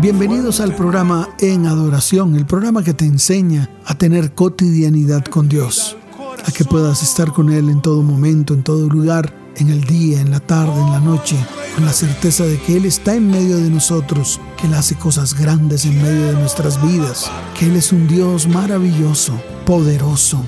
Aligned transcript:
Bienvenidos 0.00 0.60
al 0.60 0.76
programa 0.76 1.28
En 1.40 1.66
Adoración, 1.66 2.36
el 2.36 2.46
programa 2.46 2.84
que 2.84 2.94
te 2.94 3.04
enseña 3.04 3.68
a 3.84 3.96
tener 3.98 4.32
cotidianidad 4.32 5.24
con 5.24 5.48
Dios, 5.48 5.96
a 6.46 6.52
que 6.52 6.64
puedas 6.64 7.02
estar 7.02 7.32
con 7.32 7.52
Él 7.52 7.68
en 7.68 7.82
todo 7.82 8.04
momento, 8.04 8.54
en 8.54 8.62
todo 8.62 8.88
lugar, 8.88 9.34
en 9.56 9.70
el 9.70 9.82
día, 9.82 10.20
en 10.20 10.30
la 10.30 10.38
tarde, 10.38 10.80
en 10.80 10.92
la 10.92 11.00
noche, 11.00 11.36
con 11.74 11.84
la 11.84 11.92
certeza 11.92 12.44
de 12.44 12.60
que 12.60 12.76
Él 12.76 12.84
está 12.84 13.16
en 13.16 13.28
medio 13.28 13.56
de 13.56 13.70
nosotros, 13.70 14.40
que 14.56 14.68
Él 14.68 14.74
hace 14.74 14.94
cosas 14.94 15.34
grandes 15.34 15.84
en 15.84 16.00
medio 16.00 16.26
de 16.28 16.34
nuestras 16.34 16.80
vidas, 16.80 17.28
que 17.58 17.66
Él 17.66 17.74
es 17.74 17.90
un 17.90 18.06
Dios 18.06 18.46
maravilloso, 18.46 19.32
poderoso, 19.66 20.40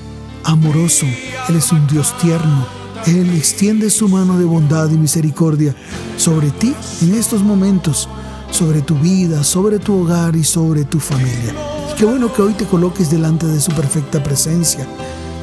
amoroso, 0.45 1.07
Él 1.49 1.57
es 1.57 1.73
un 1.73 1.85
Dios 1.87 2.17
tierno. 2.21 2.65
Él 3.05 3.29
extiende 3.35 3.89
su 3.89 4.07
mano 4.07 4.39
de 4.39 4.45
bondad 4.45 4.89
y 4.91 4.97
misericordia 4.97 5.75
sobre 6.15 6.51
ti 6.51 6.73
en 7.01 7.15
estos 7.15 7.43
momentos 7.43 8.07
sobre 8.51 8.81
tu 8.81 8.95
vida, 8.95 9.43
sobre 9.43 9.79
tu 9.79 10.01
hogar 10.01 10.35
y 10.35 10.43
sobre 10.43 10.83
tu 10.83 10.99
familia. 10.99 11.55
Y 11.91 11.95
qué 11.95 12.05
bueno 12.05 12.31
que 12.31 12.41
hoy 12.41 12.53
te 12.53 12.65
coloques 12.65 13.09
delante 13.09 13.47
de 13.47 13.59
su 13.59 13.71
perfecta 13.71 14.21
presencia. 14.21 14.87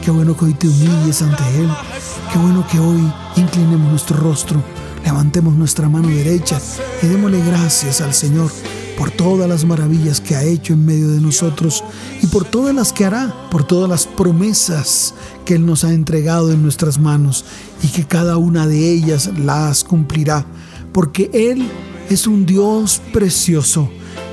Qué 0.05 0.11
bueno 0.11 0.37
que 0.37 0.45
hoy 0.45 0.55
te 0.55 0.69
humilles 0.69 1.23
ante 1.23 1.43
Él. 1.59 1.69
Qué 2.33 2.39
bueno 2.39 2.65
que 2.71 2.79
hoy 2.79 3.01
inclinemos 3.37 3.91
nuestro 3.91 4.19
rostro, 4.19 4.63
levantemos 5.05 5.55
nuestra 5.55 5.89
mano 5.89 6.09
derecha 6.09 6.61
y 7.03 7.07
démosle 7.07 7.43
gracias 7.45 8.01
al 8.01 8.13
Señor 8.13 8.51
por 8.99 9.11
todas 9.11 9.49
las 9.49 9.65
maravillas 9.65 10.21
que 10.21 10.35
ha 10.35 10.43
hecho 10.43 10.75
en 10.75 10.85
medio 10.85 11.09
de 11.09 11.21
nosotros 11.21 11.85
y 12.21 12.27
por 12.27 12.45
todas 12.45 12.75
las 12.75 12.93
que 12.93 13.05
hará, 13.05 13.49
por 13.51 13.65
todas 13.65 13.89
las 13.89 14.07
promesas 14.07 15.15
que 15.45 15.55
Él 15.55 15.65
nos 15.65 15.85
ha 15.85 15.93
entregado 15.93 16.53
en 16.53 16.63
nuestras 16.63 16.99
manos 16.99 17.45
y 17.83 17.89
que 17.89 18.05
cada 18.05 18.37
una 18.37 18.67
de 18.67 18.93
ellas 18.93 19.31
las 19.39 19.85
cumplirá, 19.85 20.45
porque 20.93 21.31
Él 21.33 21.71
es 22.11 22.27
un 22.27 22.47
Dios 22.47 23.03
precioso. 23.13 23.89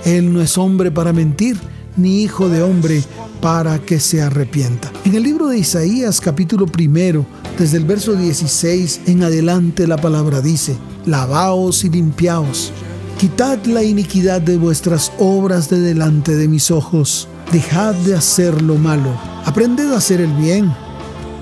Él 0.05 0.31
no 0.33 0.41
es 0.41 0.57
hombre 0.57 0.91
para 0.91 1.13
mentir, 1.13 1.57
ni 1.97 2.23
hijo 2.23 2.49
de 2.49 2.61
hombre 2.61 3.03
para 3.41 3.79
que 3.79 3.99
se 3.99 4.21
arrepienta. 4.21 4.91
En 5.03 5.15
el 5.15 5.23
libro 5.23 5.47
de 5.47 5.57
Isaías 5.57 6.19
capítulo 6.19 6.65
primero, 6.65 7.25
desde 7.57 7.77
el 7.77 7.85
verso 7.85 8.13
16 8.13 9.01
en 9.07 9.23
adelante 9.23 9.87
la 9.87 9.97
palabra 9.97 10.41
dice, 10.41 10.75
lavaos 11.05 11.83
y 11.83 11.89
limpiaos, 11.89 12.71
quitad 13.17 13.63
la 13.65 13.83
iniquidad 13.83 14.41
de 14.41 14.57
vuestras 14.57 15.11
obras 15.19 15.69
de 15.69 15.79
delante 15.79 16.35
de 16.35 16.47
mis 16.47 16.71
ojos, 16.71 17.27
dejad 17.51 17.93
de 17.95 18.15
hacer 18.15 18.61
lo 18.61 18.75
malo, 18.75 19.19
aprended 19.45 19.91
a 19.91 19.97
hacer 19.97 20.21
el 20.21 20.33
bien, 20.33 20.73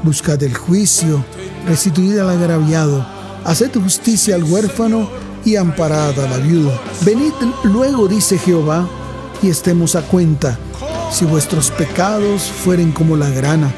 buscad 0.04 0.42
el 0.44 0.54
juicio, 0.54 1.24
restituid 1.68 2.18
al 2.18 2.30
agraviado, 2.30 3.06
haced 3.46 3.72
justicia 3.80 4.36
al 4.36 4.44
huérfano 4.44 5.10
y 5.46 5.56
amparada 5.56 6.28
la 6.28 6.38
viuda. 6.38 6.80
Venid 7.02 7.34
luego, 7.64 8.08
dice 8.08 8.38
Jehová, 8.38 8.88
y 9.42 9.50
estemos 9.50 9.96
a 9.96 10.02
cuenta. 10.02 10.58
Si 11.12 11.26
vuestros 11.26 11.70
pecados 11.72 12.44
fueren 12.44 12.92
como 12.92 13.16
la 13.16 13.30
grana, 13.30 13.74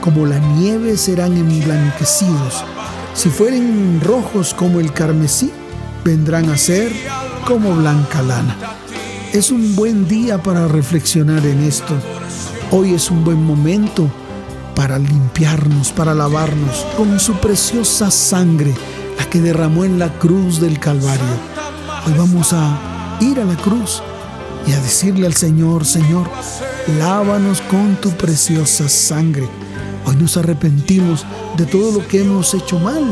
como 0.00 0.26
la 0.26 0.38
nieve 0.38 0.96
serán 0.96 1.36
emblanquecidos. 1.36 2.64
Si 3.14 3.28
fueren 3.28 4.00
rojos 4.02 4.54
como 4.54 4.80
el 4.80 4.92
carmesí, 4.92 5.52
vendrán 6.04 6.48
a 6.50 6.56
ser 6.56 6.92
como 7.46 7.74
blanca 7.74 8.22
lana. 8.22 8.56
Es 9.32 9.50
un 9.50 9.76
buen 9.76 10.08
día 10.08 10.42
para 10.42 10.68
reflexionar 10.68 11.44
en 11.44 11.62
esto. 11.64 11.94
Hoy 12.70 12.94
es 12.94 13.10
un 13.10 13.24
buen 13.24 13.42
momento 13.42 14.10
para 14.74 14.98
limpiarnos, 14.98 15.90
para 15.92 16.14
lavarnos 16.14 16.86
con 16.96 17.18
su 17.18 17.34
preciosa 17.34 18.10
sangre 18.10 18.72
la 19.18 19.28
que 19.28 19.40
derramó 19.40 19.84
en 19.84 19.98
la 19.98 20.08
cruz 20.18 20.60
del 20.60 20.78
Calvario. 20.78 21.26
Hoy 22.06 22.12
vamos 22.16 22.52
a 22.52 23.18
ir 23.20 23.40
a 23.40 23.44
la 23.44 23.56
cruz 23.56 24.02
y 24.66 24.72
a 24.72 24.80
decirle 24.80 25.26
al 25.26 25.34
Señor, 25.34 25.84
Señor, 25.84 26.28
lávanos 26.98 27.60
con 27.62 27.96
tu 27.96 28.10
preciosa 28.10 28.88
sangre. 28.88 29.48
Hoy 30.06 30.16
nos 30.16 30.36
arrepentimos 30.36 31.26
de 31.56 31.66
todo 31.66 31.92
lo 31.98 32.06
que 32.06 32.22
hemos 32.22 32.54
hecho 32.54 32.78
mal. 32.78 33.04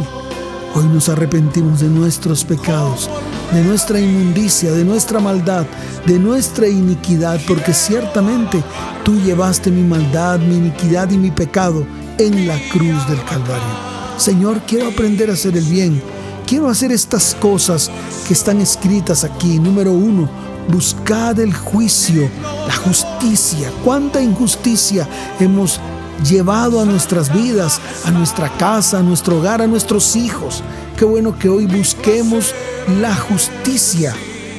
Hoy 0.75 0.84
nos 0.87 1.09
arrepentimos 1.09 1.81
de 1.81 1.89
nuestros 1.89 2.44
pecados, 2.44 3.09
de 3.53 3.65
nuestra 3.65 3.99
inmundicia, 3.99 4.73
de 4.73 4.84
nuestra 4.84 5.21
maldad, 5.21 5.67
de 6.06 6.19
nuestra 6.19 6.69
iniquidad, 6.69 7.41
porque 7.49 7.73
ciertamente 7.73 8.62
tú 9.05 9.19
llevaste 9.23 9.71
mi 9.71 9.83
maldad, 9.83 10.38
mi 10.38 10.56
iniquidad 10.56 11.11
y 11.11 11.17
mi 11.17 11.31
pecado 11.31 11.87
en 12.19 12.47
la 12.47 12.59
cruz 12.71 13.09
del 13.09 13.23
Calvario. 13.25 13.96
Señor, 14.16 14.62
quiero 14.66 14.88
aprender 14.88 15.31
a 15.31 15.34
hacer 15.34 15.56
el 15.56 15.65
bien. 15.65 16.03
Quiero 16.47 16.69
hacer 16.69 16.91
estas 16.91 17.37
cosas 17.41 17.91
que 18.27 18.32
están 18.32 18.60
escritas 18.60 19.25
aquí. 19.25 19.59
Número 19.59 19.93
uno, 19.93 20.28
buscad 20.69 21.38
el 21.41 21.53
juicio, 21.53 22.31
la 22.66 22.75
justicia. 22.75 23.71
¿Cuánta 23.84 24.22
injusticia 24.22 25.09
hemos 25.38 25.81
llevado 26.28 26.81
a 26.81 26.84
nuestras 26.84 27.32
vidas, 27.32 27.81
a 28.05 28.10
nuestra 28.10 28.49
casa, 28.56 29.00
a 29.00 29.03
nuestro 29.03 29.38
hogar, 29.38 29.60
a 29.60 29.66
nuestros 29.66 30.16
hijos? 30.16 30.62
Qué 30.97 31.05
bueno 31.05 31.38
que 31.38 31.49
hoy 31.49 31.66
busquemos 31.66 32.55
la 33.00 33.15
justicia. 33.15 34.15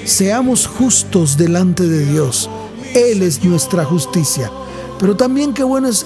Seamos 0.05 0.67
justos 0.67 1.35
delante 1.35 1.87
de 1.87 2.05
Dios. 2.05 2.49
Él 2.93 3.23
es 3.23 3.43
nuestra 3.43 3.83
justicia. 3.85 4.51
Pero 4.99 5.15
también 5.15 5.53
qué 5.53 5.63
bueno 5.63 5.87
es 5.87 6.05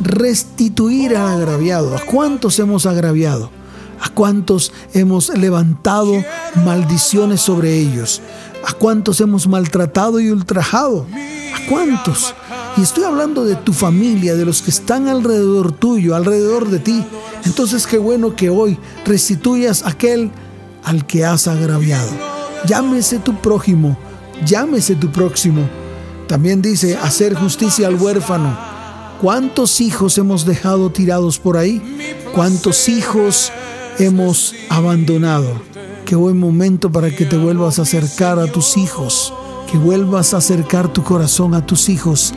restituir 0.00 1.16
al 1.16 1.42
agraviado. 1.42 1.96
¿A 1.96 2.00
cuántos 2.00 2.58
hemos 2.58 2.86
agraviado? 2.86 3.50
¿A 4.00 4.08
cuántos 4.10 4.72
hemos 4.92 5.30
levantado 5.30 6.12
maldiciones 6.64 7.40
sobre 7.40 7.78
ellos? 7.78 8.20
¿A 8.66 8.72
cuántos 8.72 9.20
hemos 9.20 9.46
maltratado 9.46 10.20
y 10.20 10.30
ultrajado? 10.30 11.06
¿A 11.54 11.68
cuántos? 11.68 12.34
Y 12.76 12.82
estoy 12.82 13.04
hablando 13.04 13.44
de 13.44 13.56
tu 13.56 13.72
familia, 13.72 14.34
de 14.34 14.44
los 14.44 14.60
que 14.60 14.70
están 14.70 15.08
alrededor 15.08 15.72
tuyo, 15.72 16.14
alrededor 16.14 16.68
de 16.68 16.78
ti. 16.78 17.04
Entonces 17.44 17.86
qué 17.86 17.98
bueno 17.98 18.36
que 18.36 18.50
hoy 18.50 18.78
restituyas 19.04 19.84
aquel 19.86 20.30
al 20.84 21.06
que 21.06 21.24
has 21.24 21.48
agraviado. 21.48 22.10
Llámese 22.66 23.18
tu 23.18 23.34
prójimo, 23.40 23.96
llámese 24.44 24.94
tu 24.94 25.10
próximo. 25.10 25.68
También 26.28 26.60
dice 26.60 26.96
hacer 26.96 27.34
justicia 27.34 27.86
al 27.86 27.94
huérfano 27.94 28.75
¿Cuántos 29.20 29.80
hijos 29.80 30.18
hemos 30.18 30.44
dejado 30.44 30.90
tirados 30.90 31.38
por 31.38 31.56
ahí? 31.56 31.80
¿Cuántos 32.34 32.86
hijos 32.90 33.50
hemos 33.98 34.54
abandonado? 34.68 35.62
Qué 36.04 36.14
buen 36.14 36.38
momento 36.38 36.92
para 36.92 37.10
que 37.10 37.24
te 37.24 37.38
vuelvas 37.38 37.78
a 37.78 37.82
acercar 37.82 38.38
a 38.38 38.46
tus 38.46 38.76
hijos, 38.76 39.32
que 39.70 39.78
vuelvas 39.78 40.34
a 40.34 40.36
acercar 40.36 40.92
tu 40.92 41.02
corazón 41.02 41.54
a 41.54 41.64
tus 41.64 41.88
hijos. 41.88 42.34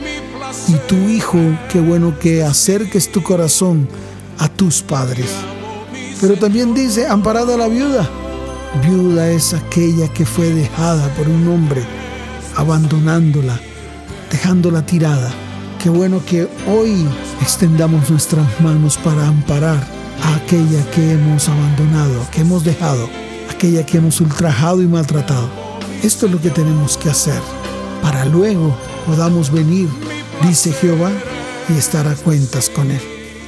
Y 0.70 0.74
tu 0.88 0.96
hijo, 1.10 1.38
qué 1.70 1.82
bueno 1.82 2.18
que 2.18 2.44
acerques 2.44 3.12
tu 3.12 3.22
corazón 3.24 3.88
a 4.38 4.48
tus 4.48 4.82
padres. 4.82 5.32
Pero 6.22 6.38
también 6.38 6.74
dice, 6.74 7.08
amparada 7.08 7.58
la 7.58 7.68
viuda. 7.68 8.10
Viuda 8.86 9.30
es 9.32 9.54
aquella 9.54 10.08
que 10.14 10.26
fue 10.26 10.50
dejada 10.54 11.14
por 11.16 11.28
un 11.28 11.46
hombre, 11.50 11.84
abandonándola, 12.56 13.60
dejándola 14.32 14.86
tirada. 14.86 15.49
Qué 15.82 15.90
bueno 15.90 16.22
que 16.26 16.46
hoy 16.68 17.08
extendamos 17.42 18.10
nuestras 18.10 18.60
manos 18.60 18.98
para 18.98 19.26
amparar 19.26 19.82
a 20.22 20.36
aquella 20.36 20.84
que 20.92 21.14
hemos 21.14 21.48
abandonado, 21.48 22.28
que 22.32 22.42
hemos 22.42 22.66
dejado, 22.66 23.10
aquella 23.50 23.86
que 23.86 24.00
hemos 24.00 24.20
ultrajado 24.20 24.82
y 24.82 24.88
maltratado. 24.88 25.50
Esto 26.04 26.26
es 26.26 26.34
lo 26.34 26.42
que 26.42 26.50
tenemos 26.50 26.98
que 26.98 27.10
hacer 27.10 27.42
para 28.02 28.26
luego 28.26 28.76
podamos 29.06 29.52
venir, 29.52 29.88
dice 30.46 30.74
Jehová, 30.74 31.12
y 31.70 31.78
estar 31.78 32.08
a 32.08 32.16
cuentas 32.16 32.70
con 32.70 32.92
Él. 32.92 33.02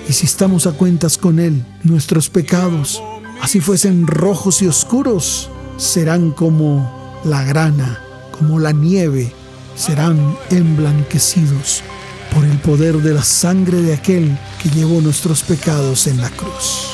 Y 0.08 0.14
si 0.14 0.26
estamos 0.26 0.68
a 0.68 0.72
cuentas 0.72 1.18
con 1.18 1.38
Él, 1.38 1.66
nuestros 1.84 2.30
pecados, 2.30 3.04
así 3.42 3.60
fuesen 3.60 4.08
rojos 4.08 4.62
y 4.62 4.68
oscuros, 4.68 5.50
serán 5.76 6.32
como 6.32 7.20
la 7.26 7.44
grana, 7.44 8.00
como 8.32 8.58
la 8.58 8.72
nieve, 8.72 9.34
serán 9.76 10.38
emblanquecidos 10.50 11.84
por 12.34 12.46
el 12.46 12.58
poder 12.60 12.98
de 12.98 13.14
la 13.14 13.24
sangre 13.24 13.82
de 13.82 13.94
aquel 13.94 14.38
que 14.62 14.70
llevó 14.70 15.02
nuestros 15.02 15.44
pecados 15.44 16.08
en 16.08 16.22
la 16.22 16.30
cruz. 16.30 16.88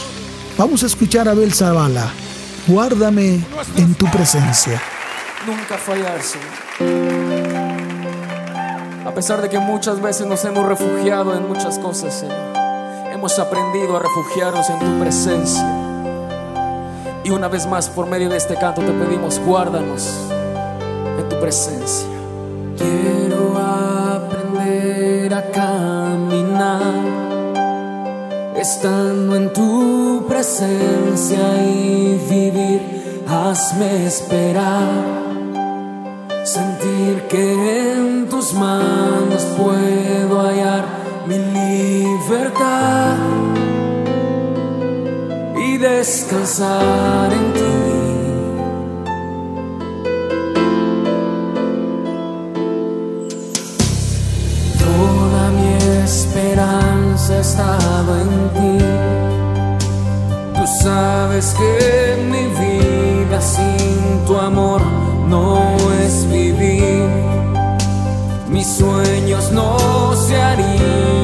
Vamos 0.57 0.83
a 0.83 0.87
escuchar 0.87 1.27
a 1.27 1.31
Abel 1.31 1.53
Zavala 1.53 2.11
guárdame 2.67 3.39
en 3.77 3.95
tu 3.95 4.05
presencia. 4.11 4.81
Nunca 5.45 5.77
fallar, 5.77 6.21
Señor. 6.21 6.47
A 9.05 9.13
pesar 9.13 9.41
de 9.41 9.49
que 9.49 9.57
muchas 9.57 10.01
veces 10.01 10.27
nos 10.27 10.43
hemos 10.43 10.67
refugiado 10.67 11.35
en 11.35 11.47
muchas 11.47 11.79
cosas, 11.79 12.13
Señor, 12.13 12.35
hemos 13.13 13.39
aprendido 13.39 13.95
a 13.95 14.01
refugiarnos 14.01 14.69
en 14.69 14.79
tu 14.79 14.99
presencia. 14.99 15.65
Y 17.23 17.29
una 17.29 17.47
vez 17.47 17.65
más, 17.65 17.89
por 17.89 18.05
medio 18.05 18.29
de 18.29 18.37
este 18.37 18.55
canto, 18.55 18.81
te 18.81 18.91
pedimos, 18.91 19.39
guárdanos 19.39 20.13
en 21.17 21.29
tu 21.29 21.39
presencia. 21.39 22.16
Caminar 25.51 26.81
estando 28.55 29.35
en 29.35 29.53
tu 29.53 30.25
presencia 30.27 31.63
y 31.63 32.19
vivir, 32.29 33.23
hazme 33.27 34.07
esperar, 34.07 34.89
sentir 36.43 37.23
que 37.29 37.93
en 37.93 38.27
tus 38.29 38.53
manos 38.53 39.43
puedo 39.57 40.41
hallar 40.41 40.85
mi 41.27 41.37
libertad 41.37 43.15
y 45.55 45.77
descansar 45.77 47.31
en 47.31 47.53
ti. 47.53 47.66
Esperanza 56.37 57.39
estaba 57.39 58.21
en 58.21 58.49
ti. 58.55 58.85
Tú 60.55 60.67
sabes 60.83 61.55
que 61.57 62.15
mi 62.31 62.45
vida 62.61 63.41
sin 63.41 64.25
tu 64.25 64.37
amor 64.37 64.81
no 65.27 65.75
es 66.03 66.29
vivir. 66.29 67.09
Mis 68.49 68.67
sueños 68.67 69.51
no 69.51 70.15
se 70.15 70.39
harían 70.39 71.16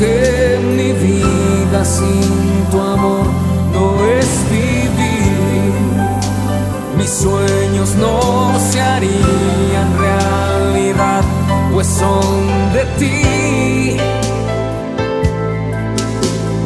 que 0.00 0.58
mi 0.76 0.92
vida 0.92 1.84
sin 1.84 2.64
tu 2.70 2.80
amor 2.80 3.26
no 3.74 3.84
es 4.18 4.28
vivir. 4.50 5.72
Mis 6.96 7.10
sueños 7.10 7.88
no 7.96 8.58
se 8.70 8.80
harían 8.80 9.88
realidad, 10.06 11.22
pues 11.72 11.86
son 11.86 12.36
de 12.76 12.84
ti. 12.98 13.96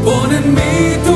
Pon 0.05 0.29
en 0.41 0.47
mí 0.55 0.79
tu 1.07 1.14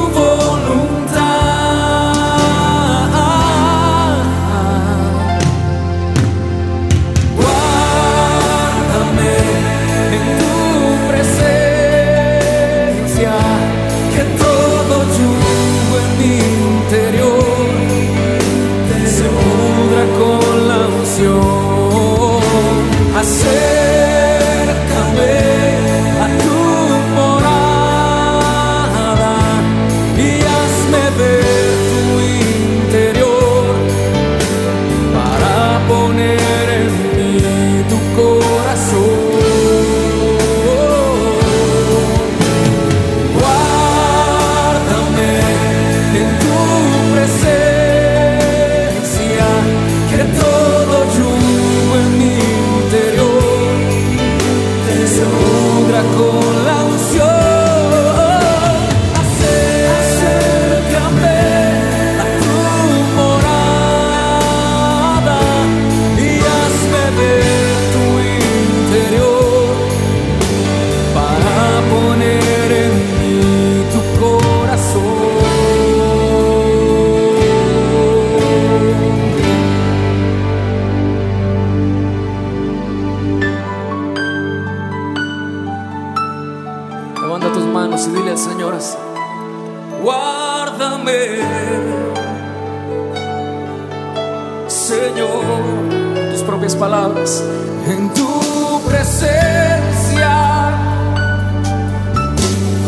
Guárdame, 90.02 91.38
Señor, 94.69 96.31
tus 96.31 96.43
propias 96.43 96.76
palabras 96.76 97.43
en 97.86 98.08
tu 98.14 98.81
presencia. 98.86 100.36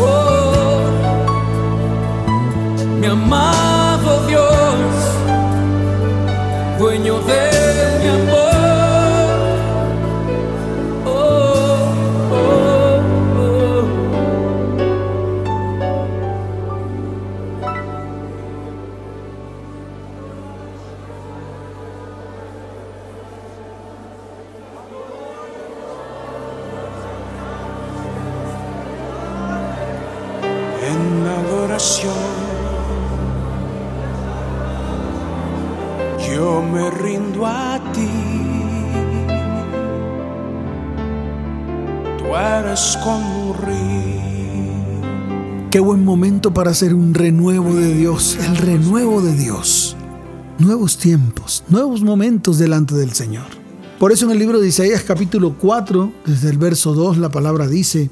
Oh, 0.00 0.82
mi 3.00 3.06
amado 3.06 3.69
Qué 45.70 45.78
buen 45.78 46.04
momento 46.04 46.52
para 46.52 46.72
hacer 46.72 46.94
un 46.94 47.14
renuevo 47.14 47.72
de 47.76 47.94
Dios, 47.94 48.36
el 48.44 48.56
renuevo 48.56 49.22
de 49.22 49.36
Dios. 49.36 49.96
Nuevos 50.58 50.98
tiempos, 50.98 51.62
nuevos 51.68 52.02
momentos 52.02 52.58
delante 52.58 52.96
del 52.96 53.12
Señor. 53.12 53.46
Por 54.00 54.10
eso 54.10 54.24
en 54.24 54.32
el 54.32 54.40
libro 54.40 54.58
de 54.58 54.66
Isaías 54.66 55.04
capítulo 55.04 55.54
4, 55.56 56.12
desde 56.26 56.50
el 56.50 56.58
verso 56.58 56.92
2, 56.92 57.18
la 57.18 57.28
palabra 57.28 57.68
dice, 57.68 58.10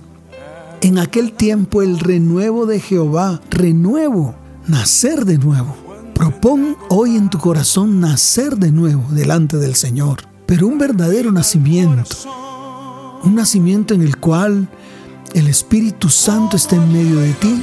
en 0.82 0.98
aquel 0.98 1.32
tiempo 1.32 1.82
el 1.82 1.98
renuevo 1.98 2.64
de 2.64 2.78
Jehová, 2.78 3.40
renuevo, 3.50 4.36
nacer 4.68 5.24
de 5.24 5.38
nuevo. 5.38 5.74
Propón 6.14 6.76
hoy 6.90 7.16
en 7.16 7.28
tu 7.28 7.38
corazón 7.38 7.98
nacer 7.98 8.56
de 8.56 8.70
nuevo 8.70 9.04
delante 9.10 9.56
del 9.56 9.74
Señor, 9.74 10.18
pero 10.46 10.68
un 10.68 10.78
verdadero 10.78 11.32
nacimiento. 11.32 12.14
Un 13.24 13.34
nacimiento 13.34 13.94
en 13.94 14.02
el 14.02 14.16
cual 14.18 14.68
el 15.34 15.48
Espíritu 15.48 16.08
Santo 16.08 16.56
esté 16.56 16.76
en 16.76 16.92
medio 16.92 17.20
de 17.20 17.32
ti 17.34 17.62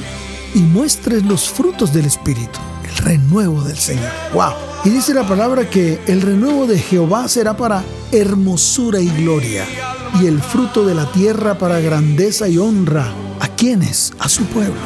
y 0.54 0.60
muestres 0.60 1.24
los 1.24 1.48
frutos 1.48 1.92
del 1.92 2.06
Espíritu, 2.06 2.58
el 2.84 2.96
renuevo 3.04 3.62
del 3.62 3.76
Señor. 3.76 4.10
¡Wow! 4.32 4.52
Y 4.84 4.90
dice 4.90 5.14
la 5.14 5.26
palabra 5.26 5.68
que 5.68 6.00
el 6.06 6.22
renuevo 6.22 6.66
de 6.66 6.78
Jehová 6.78 7.28
será 7.28 7.56
para 7.56 7.84
hermosura 8.12 9.00
y 9.00 9.08
gloria, 9.08 9.64
y 10.20 10.26
el 10.26 10.40
fruto 10.40 10.86
de 10.86 10.94
la 10.94 11.10
tierra 11.12 11.58
para 11.58 11.80
grandeza 11.80 12.48
y 12.48 12.58
honra. 12.58 13.12
¿A 13.40 13.48
quiénes? 13.48 14.12
A 14.18 14.28
su 14.28 14.44
pueblo. 14.44 14.80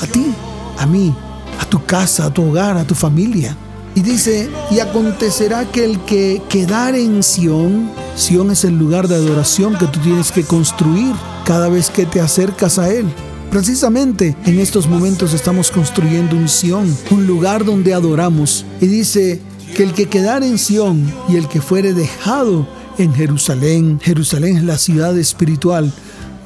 A 0.00 0.06
ti, 0.06 0.32
a 0.78 0.86
mí, 0.86 1.14
a 1.60 1.64
tu 1.66 1.84
casa, 1.84 2.26
a 2.26 2.34
tu 2.34 2.48
hogar, 2.48 2.76
a 2.76 2.86
tu 2.86 2.94
familia. 2.94 3.56
Y 3.94 4.02
dice, 4.02 4.48
y 4.70 4.78
acontecerá 4.78 5.64
que 5.64 5.84
el 5.84 5.98
que 6.04 6.40
quedare 6.48 7.02
en 7.02 7.22
Sión, 7.22 7.90
Sión 8.14 8.50
es 8.52 8.64
el 8.64 8.78
lugar 8.78 9.08
de 9.08 9.16
adoración 9.16 9.76
que 9.76 9.86
tú 9.86 9.98
tienes 10.00 10.30
que 10.30 10.44
construir 10.44 11.14
cada 11.50 11.68
vez 11.68 11.90
que 11.90 12.06
te 12.06 12.20
acercas 12.20 12.78
a 12.78 12.94
Él. 12.94 13.06
Precisamente 13.50 14.36
en 14.46 14.60
estos 14.60 14.86
momentos 14.86 15.34
estamos 15.34 15.72
construyendo 15.72 16.36
un 16.36 16.48
Sión, 16.48 16.96
un 17.10 17.26
lugar 17.26 17.64
donde 17.64 17.92
adoramos. 17.92 18.64
Y 18.80 18.86
dice 18.86 19.40
que 19.74 19.82
el 19.82 19.92
que 19.92 20.06
quedare 20.06 20.46
en 20.46 20.58
Sión 20.58 21.12
y 21.28 21.34
el 21.34 21.48
que 21.48 21.60
fuere 21.60 21.92
dejado 21.92 22.68
en 22.98 23.12
Jerusalén, 23.12 23.98
Jerusalén 24.00 24.58
es 24.58 24.62
la 24.62 24.78
ciudad 24.78 25.18
espiritual 25.18 25.92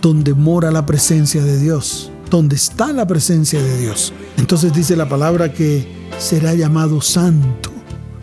donde 0.01 0.33
mora 0.33 0.71
la 0.71 0.87
presencia 0.87 1.45
de 1.45 1.61
Dios 1.61 2.11
donde 2.31 2.57
está 2.57 2.91
la 2.95 3.07
presencia 3.07 3.63
de 3.63 3.79
Dios. 3.79 4.15
Entonces 4.39 4.73
dice 4.73 4.97
la 4.97 5.09
palabra 5.09 5.53
que 5.53 5.87
será 6.19 6.55
llamado 6.55 7.03
santo, 7.03 7.71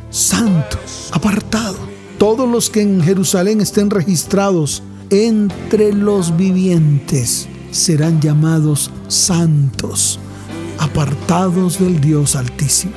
santo, 0.09 0.79
apartado. 1.11 1.77
Todos 2.17 2.49
los 2.49 2.71
que 2.71 2.81
en 2.81 3.01
Jerusalén 3.01 3.61
estén 3.61 3.91
registrados 3.91 4.81
entre 5.11 5.93
los 5.93 6.37
vivientes 6.37 7.47
serán 7.69 8.21
llamados 8.21 8.91
santos, 9.09 10.19
apartados 10.79 11.79
del 11.79 11.99
Dios 11.99 12.35
Altísimo. 12.35 12.93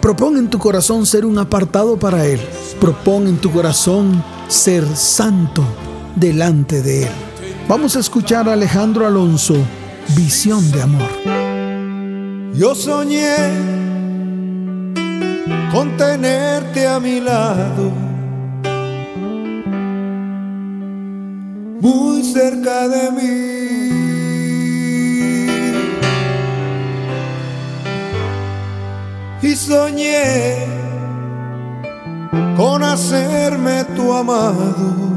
Propón 0.00 0.38
en 0.38 0.48
tu 0.48 0.58
corazón 0.58 1.04
ser 1.04 1.26
un 1.26 1.38
apartado 1.38 1.98
para 1.98 2.24
Él. 2.24 2.40
Propón 2.80 3.28
en 3.28 3.36
tu 3.36 3.50
corazón 3.52 4.24
ser 4.48 4.84
santo 4.96 5.62
delante 6.16 6.82
de 6.82 7.04
Él. 7.04 7.12
Vamos 7.68 7.96
a 7.96 8.00
escuchar 8.00 8.48
a 8.48 8.54
Alejandro 8.54 9.06
Alonso 9.06 9.54
Visión 10.16 10.70
de 10.72 10.80
amor. 10.80 11.10
Yo 12.54 12.74
soñé 12.74 13.36
con 15.70 15.96
tenerte 15.98 16.86
a 16.86 16.98
mi 16.98 17.20
lado, 17.20 17.92
muy 21.80 22.22
cerca 22.22 22.88
de 22.88 23.10
mí. 23.12 23.58
Y 29.42 29.54
soñé 29.54 30.66
con 32.56 32.82
hacerme 32.82 33.84
tu 33.96 34.12
amado 34.12 35.08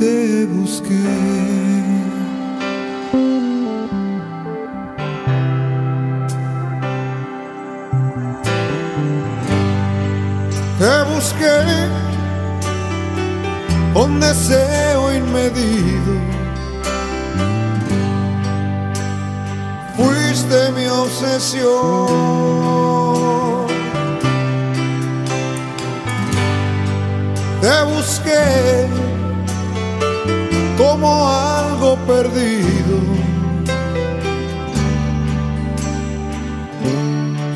te 0.00 0.46
busqué. 0.46 0.94
Busqué 11.20 11.60
con 13.92 14.20
deseo 14.20 15.14
inmedido. 15.14 16.14
Fuiste 19.96 20.72
mi 20.76 20.86
obsesión. 20.86 22.06
Te 27.60 27.76
busqué 27.92 28.88
como 30.78 31.28
algo 31.28 31.96
perdido. 32.06 32.96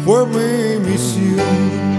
Fue 0.04 0.26
mi 0.26 0.78
misión. 0.86 1.93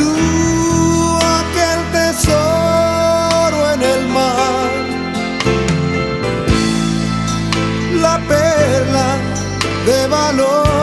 Tú 0.00 1.18
aquel 1.40 1.80
tesoro 1.98 3.58
en 3.74 3.82
el 3.94 4.02
mar, 4.16 4.70
la 8.04 8.14
perla 8.32 9.08
de 9.86 9.98
valor. 10.08 10.80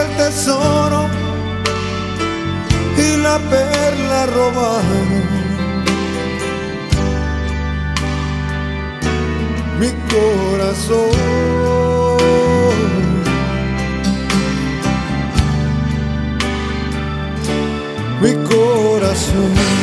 El 0.00 0.16
tesoro 0.16 1.08
y 2.96 3.16
la 3.16 3.38
perla 3.50 4.26
robaron. 4.26 5.24
Mi 9.80 9.90
corazón. 10.12 11.59
Mi 18.20 18.34
corazón. 18.44 19.80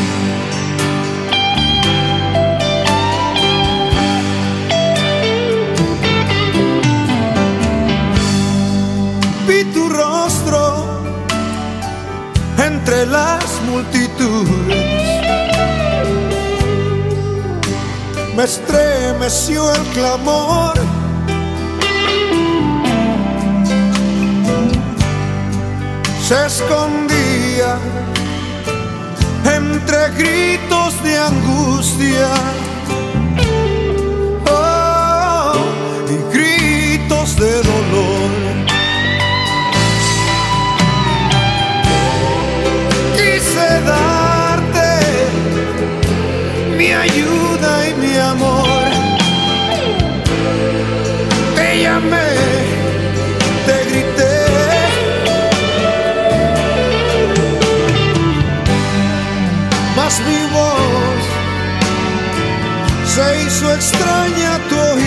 entre 12.88 13.06
las 13.06 13.62
multitudes. 13.70 14.48
Me 18.36 18.44
estremeció 18.44 19.74
el 19.74 19.82
clamor. 19.94 20.74
Se 26.28 26.46
escondía 26.46 27.80
entre 29.78 30.10
gritos 30.18 31.04
de 31.04 31.18
angustia. 31.18 32.30
Oh, 34.50 35.54
y 36.10 36.18
gritos 36.36 37.36
de 37.36 37.52
dolor. 37.64 38.48
darte 43.86 44.92
mi 46.78 46.92
ayuda 46.92 47.72
y 47.90 47.94
mi 48.02 48.18
amor. 48.18 48.88
Te 51.56 51.82
llamé, 51.84 52.57
se 63.18 63.42
hizo 63.42 63.74
extraña 63.74 64.60
tu 64.70 65.07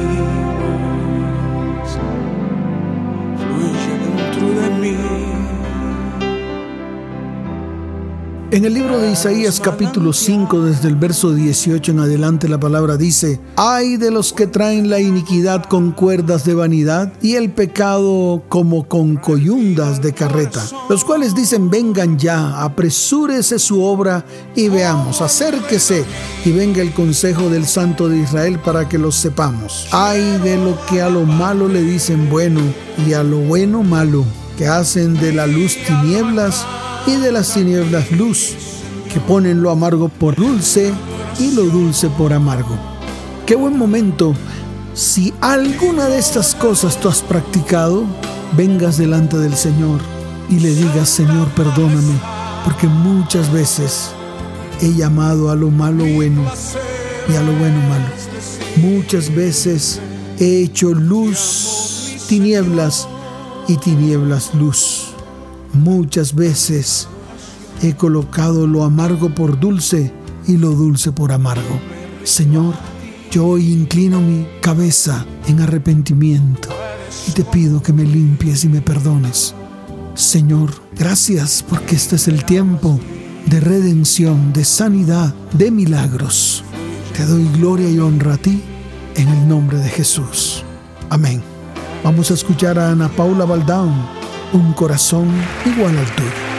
el 8.65 8.73
libro 8.73 8.99
de 8.99 9.13
Isaías 9.13 9.61
capítulo 9.61 10.11
5, 10.11 10.65
desde 10.65 10.89
el 10.89 10.97
verso 10.97 11.33
18 11.33 11.93
en 11.93 11.99
adelante, 11.99 12.49
la 12.49 12.59
palabra 12.59 12.97
dice, 12.97 13.39
Ay 13.55 13.95
de 13.95 14.11
los 14.11 14.33
que 14.33 14.45
traen 14.45 14.89
la 14.89 14.99
iniquidad 14.99 15.63
con 15.63 15.93
cuerdas 15.93 16.43
de 16.43 16.53
vanidad 16.53 17.13
y 17.21 17.35
el 17.35 17.51
pecado 17.51 18.43
como 18.49 18.89
con 18.89 19.15
coyundas 19.15 20.01
de 20.01 20.11
carreta, 20.11 20.61
los 20.89 21.05
cuales 21.05 21.33
dicen, 21.33 21.69
vengan 21.69 22.19
ya, 22.19 22.61
apresúrese 22.61 23.57
su 23.57 23.81
obra 23.81 24.25
y 24.53 24.67
veamos, 24.67 25.21
acérquese 25.21 26.03
y 26.43 26.51
venga 26.51 26.81
el 26.81 26.91
consejo 26.91 27.47
del 27.47 27.65
Santo 27.65 28.09
de 28.09 28.17
Israel 28.17 28.59
para 28.59 28.89
que 28.89 28.97
lo 28.97 29.13
sepamos. 29.13 29.87
Ay 29.93 30.39
de 30.43 30.57
lo 30.57 30.77
que 30.87 31.01
a 31.01 31.09
lo 31.09 31.23
malo 31.23 31.69
le 31.69 31.83
dicen 31.83 32.29
bueno 32.29 32.59
y 33.07 33.13
a 33.13 33.23
lo 33.23 33.37
bueno 33.39 33.81
malo, 33.81 34.25
que 34.57 34.67
hacen 34.67 35.13
de 35.13 35.31
la 35.31 35.47
luz 35.47 35.77
tinieblas 35.87 36.65
y 37.07 37.15
de 37.15 37.31
las 37.31 37.53
tinieblas 37.53 38.11
luz, 38.11 38.55
que 39.11 39.19
ponen 39.19 39.61
lo 39.61 39.71
amargo 39.71 40.09
por 40.09 40.35
dulce 40.35 40.93
y 41.39 41.51
lo 41.51 41.63
dulce 41.63 42.09
por 42.09 42.33
amargo. 42.33 42.77
Qué 43.45 43.55
buen 43.55 43.77
momento. 43.77 44.33
Si 44.93 45.33
alguna 45.41 46.07
de 46.07 46.19
estas 46.19 46.53
cosas 46.55 46.99
tú 46.99 47.09
has 47.09 47.21
practicado, 47.21 48.03
vengas 48.55 48.97
delante 48.97 49.37
del 49.37 49.55
Señor 49.55 49.99
y 50.49 50.59
le 50.59 50.73
digas, 50.73 51.09
Señor, 51.09 51.47
perdóname, 51.49 52.19
porque 52.63 52.87
muchas 52.87 53.51
veces 53.51 54.11
he 54.81 54.93
llamado 54.93 55.49
a 55.49 55.55
lo 55.55 55.69
malo 55.69 56.03
bueno 56.05 56.43
y 57.29 57.35
a 57.35 57.41
lo 57.41 57.53
bueno 57.53 57.79
malo. 57.87 58.05
Muchas 58.77 59.33
veces 59.33 59.99
he 60.39 60.63
hecho 60.63 60.93
luz, 60.93 62.17
tinieblas 62.27 63.07
y 63.67 63.77
tinieblas 63.77 64.53
luz. 64.55 65.10
Muchas 65.73 66.35
veces 66.35 67.07
he 67.81 67.95
colocado 67.95 68.67
lo 68.67 68.83
amargo 68.83 69.33
por 69.33 69.59
dulce 69.59 70.11
y 70.47 70.57
lo 70.57 70.71
dulce 70.71 71.11
por 71.11 71.31
amargo. 71.31 71.79
Señor, 72.23 72.73
yo 73.31 73.45
hoy 73.47 73.71
inclino 73.71 74.19
mi 74.19 74.45
cabeza 74.61 75.25
en 75.47 75.61
arrepentimiento 75.61 76.69
y 77.27 77.31
te 77.31 77.43
pido 77.45 77.81
que 77.81 77.93
me 77.93 78.03
limpies 78.03 78.65
y 78.65 78.69
me 78.69 78.81
perdones. 78.81 79.55
Señor, 80.13 80.71
gracias 80.97 81.63
porque 81.67 81.95
este 81.95 82.17
es 82.17 82.27
el 82.27 82.43
tiempo 82.43 82.99
de 83.45 83.61
redención, 83.61 84.51
de 84.51 84.65
sanidad, 84.65 85.33
de 85.53 85.71
milagros. 85.71 86.63
Te 87.15 87.25
doy 87.25 87.47
gloria 87.53 87.89
y 87.89 87.97
honra 87.99 88.33
a 88.33 88.37
ti 88.37 88.61
en 89.15 89.29
el 89.29 89.47
nombre 89.47 89.77
de 89.77 89.89
Jesús. 89.89 90.63
Amén. 91.09 91.41
Vamos 92.03 92.29
a 92.29 92.33
escuchar 92.33 92.77
a 92.77 92.91
Ana 92.91 93.09
Paula 93.09 93.45
Baldaun 93.45 94.20
un 94.53 94.73
corazón 94.73 95.29
igual 95.65 95.97
al 95.97 96.15
tuyo. 96.15 96.50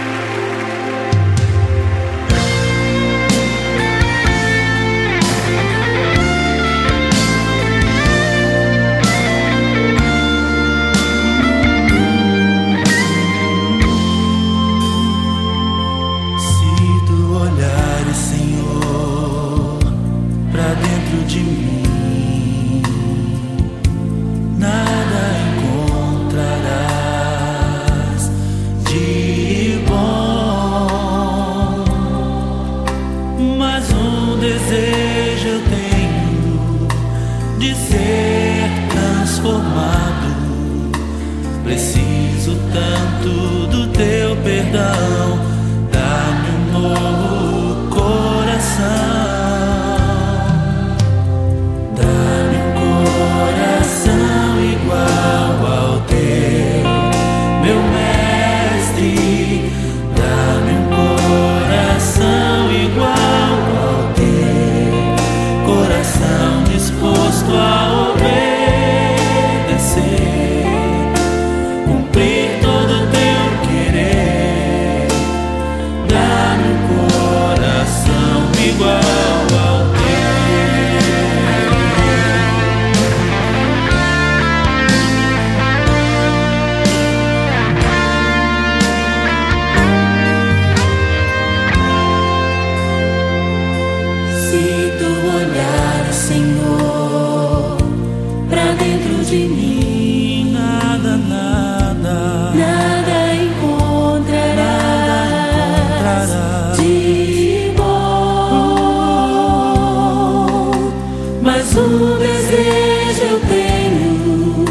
Nosso 111.75 112.19
desejo 112.19 113.23
eu 113.23 113.41
tenho 113.49 114.65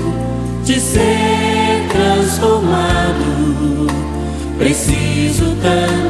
de 0.64 0.80
ser 0.80 1.88
transformado. 1.90 3.88
Preciso 4.60 5.56
tanto. 5.64 6.01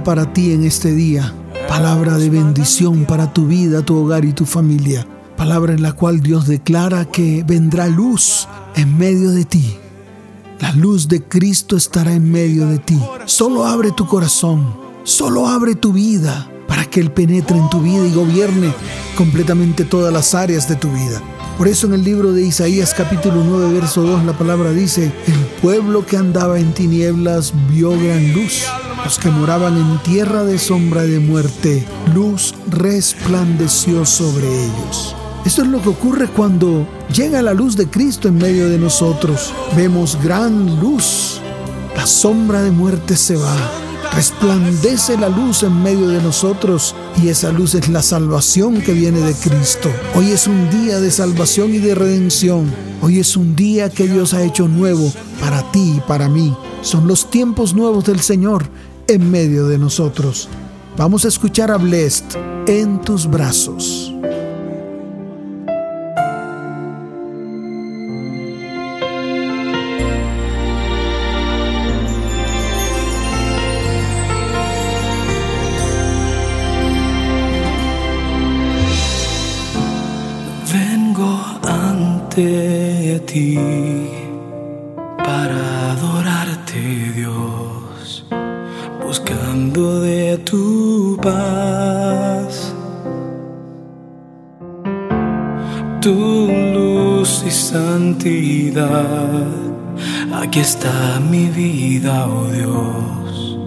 Para 0.00 0.32
ti 0.32 0.52
en 0.52 0.64
este 0.64 0.92
día. 0.92 1.34
Palabra 1.68 2.16
de 2.16 2.30
bendición 2.30 3.04
para 3.04 3.32
tu 3.32 3.46
vida, 3.46 3.82
tu 3.82 3.96
hogar 3.96 4.24
y 4.24 4.32
tu 4.32 4.46
familia. 4.46 5.06
Palabra 5.36 5.72
en 5.72 5.82
la 5.82 5.92
cual 5.92 6.20
Dios 6.20 6.46
declara 6.46 7.04
que 7.04 7.44
vendrá 7.46 7.88
luz 7.88 8.48
en 8.76 8.96
medio 8.96 9.30
de 9.30 9.44
ti. 9.44 9.76
La 10.60 10.72
luz 10.72 11.08
de 11.08 11.22
Cristo 11.22 11.76
estará 11.76 12.12
en 12.12 12.30
medio 12.30 12.66
de 12.66 12.78
ti. 12.78 12.98
Solo 13.26 13.66
abre 13.66 13.90
tu 13.90 14.06
corazón, 14.06 14.74
solo 15.02 15.48
abre 15.48 15.74
tu 15.74 15.92
vida 15.92 16.48
para 16.68 16.84
que 16.84 17.00
Él 17.00 17.10
penetre 17.10 17.58
en 17.58 17.68
tu 17.68 17.80
vida 17.80 18.06
y 18.06 18.14
gobierne 18.14 18.72
completamente 19.16 19.84
todas 19.84 20.12
las 20.12 20.34
áreas 20.34 20.68
de 20.68 20.76
tu 20.76 20.90
vida. 20.90 21.20
Por 21.58 21.68
eso 21.68 21.86
en 21.86 21.92
el 21.94 22.02
libro 22.02 22.32
de 22.32 22.42
Isaías 22.42 22.94
capítulo 22.94 23.44
9 23.44 23.74
verso 23.74 24.02
2 24.02 24.24
la 24.24 24.32
palabra 24.32 24.72
dice, 24.72 25.12
el 25.26 25.46
pueblo 25.60 26.04
que 26.06 26.16
andaba 26.16 26.58
en 26.58 26.72
tinieblas 26.72 27.52
vio 27.70 27.90
gran 27.90 28.32
luz, 28.32 28.64
los 29.04 29.18
que 29.18 29.30
moraban 29.30 29.76
en 29.76 29.98
tierra 30.02 30.44
de 30.44 30.58
sombra 30.58 31.02
de 31.02 31.18
muerte, 31.18 31.86
luz 32.14 32.54
resplandeció 32.68 34.06
sobre 34.06 34.46
ellos. 34.46 35.14
Esto 35.44 35.62
es 35.62 35.68
lo 35.68 35.82
que 35.82 35.88
ocurre 35.88 36.28
cuando 36.28 36.86
llega 37.12 37.42
la 37.42 37.52
luz 37.52 37.76
de 37.76 37.88
Cristo 37.88 38.28
en 38.28 38.38
medio 38.38 38.68
de 38.68 38.78
nosotros. 38.78 39.52
Vemos 39.76 40.16
gran 40.22 40.80
luz. 40.80 41.40
La 41.96 42.06
sombra 42.06 42.62
de 42.62 42.70
muerte 42.70 43.16
se 43.16 43.36
va 43.36 43.56
resplandece 44.14 45.16
la 45.16 45.28
luz 45.28 45.62
en 45.62 45.82
medio 45.82 46.08
de 46.08 46.22
nosotros 46.22 46.94
y 47.22 47.28
esa 47.28 47.50
luz 47.50 47.74
es 47.74 47.88
la 47.88 48.02
salvación 48.02 48.80
que 48.80 48.92
viene 48.92 49.20
de 49.20 49.34
Cristo. 49.34 49.90
Hoy 50.14 50.30
es 50.30 50.46
un 50.46 50.70
día 50.70 51.00
de 51.00 51.10
salvación 51.10 51.74
y 51.74 51.78
de 51.78 51.94
redención. 51.94 52.72
Hoy 53.00 53.18
es 53.18 53.36
un 53.36 53.56
día 53.56 53.88
que 53.88 54.06
Dios 54.06 54.34
ha 54.34 54.42
hecho 54.42 54.68
nuevo 54.68 55.10
para 55.40 55.62
ti 55.72 55.94
y 55.96 56.00
para 56.00 56.28
mí. 56.28 56.54
Son 56.82 57.06
los 57.06 57.30
tiempos 57.30 57.74
nuevos 57.74 58.04
del 58.04 58.20
Señor 58.20 58.64
en 59.12 59.30
medio 59.30 59.66
de 59.68 59.78
nosotros. 59.78 60.48
Vamos 60.96 61.24
a 61.24 61.28
escuchar 61.28 61.70
a 61.70 61.76
Blessed 61.76 62.24
en 62.66 63.00
tus 63.00 63.26
brazos. 63.26 64.12
ti 83.32 83.71
aquí 100.34 100.60
está 100.60 101.20
mi 101.20 101.46
vida, 101.46 102.26
oh 102.26 102.48
Dios, 102.48 103.58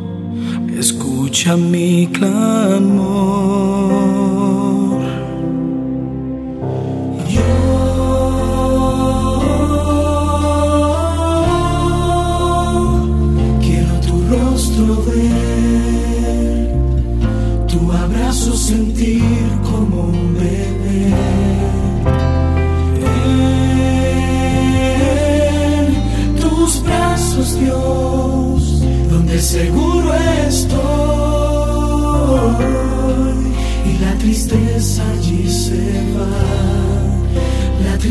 escucha 0.78 1.56
mi 1.56 2.08
clamor. 2.08 4.15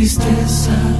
Tristeza 0.05 0.94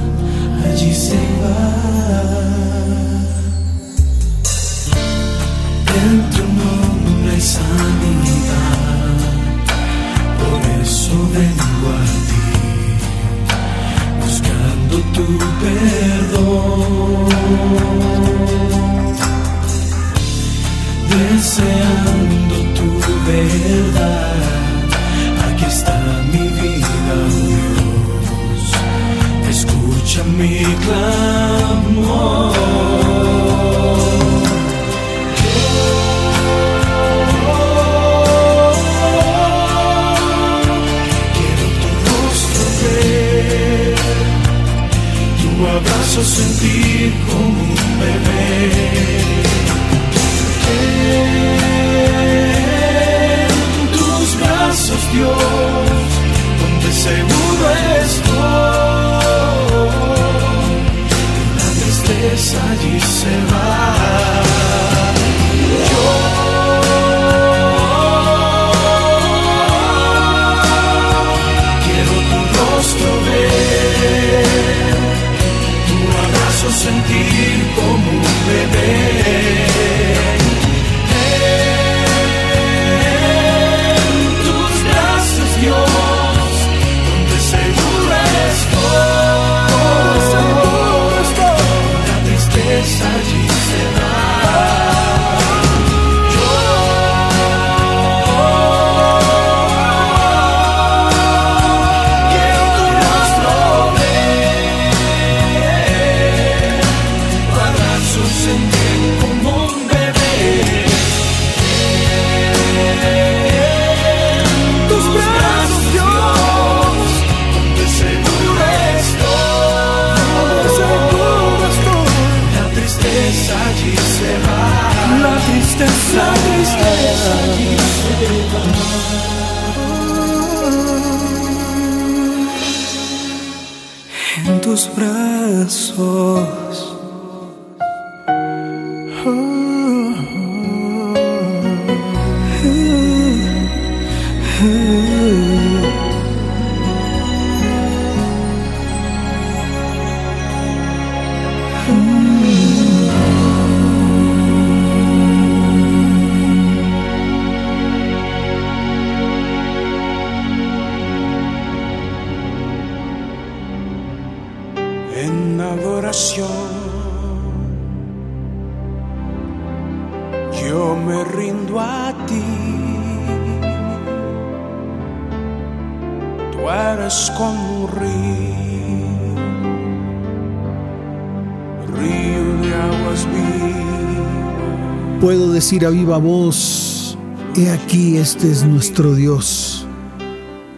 a 185.73 185.89
viva 185.89 186.19
voz, 186.19 187.17
he 187.55 187.71
aquí 187.71 188.17
este 188.17 188.51
es 188.51 188.63
nuestro 188.63 189.15
Dios, 189.15 189.87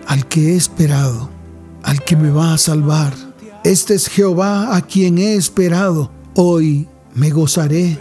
al 0.07 0.25
que 0.27 0.53
he 0.53 0.55
esperado, 0.55 1.29
al 1.83 2.01
que 2.05 2.15
me 2.15 2.29
va 2.31 2.53
a 2.53 2.57
salvar. 2.57 3.13
Este 3.65 3.95
es 3.95 4.07
Jehová 4.07 4.77
a 4.77 4.81
quien 4.81 5.17
he 5.17 5.35
esperado. 5.35 6.09
Hoy 6.35 6.87
me 7.13 7.31
gozaré 7.31 7.99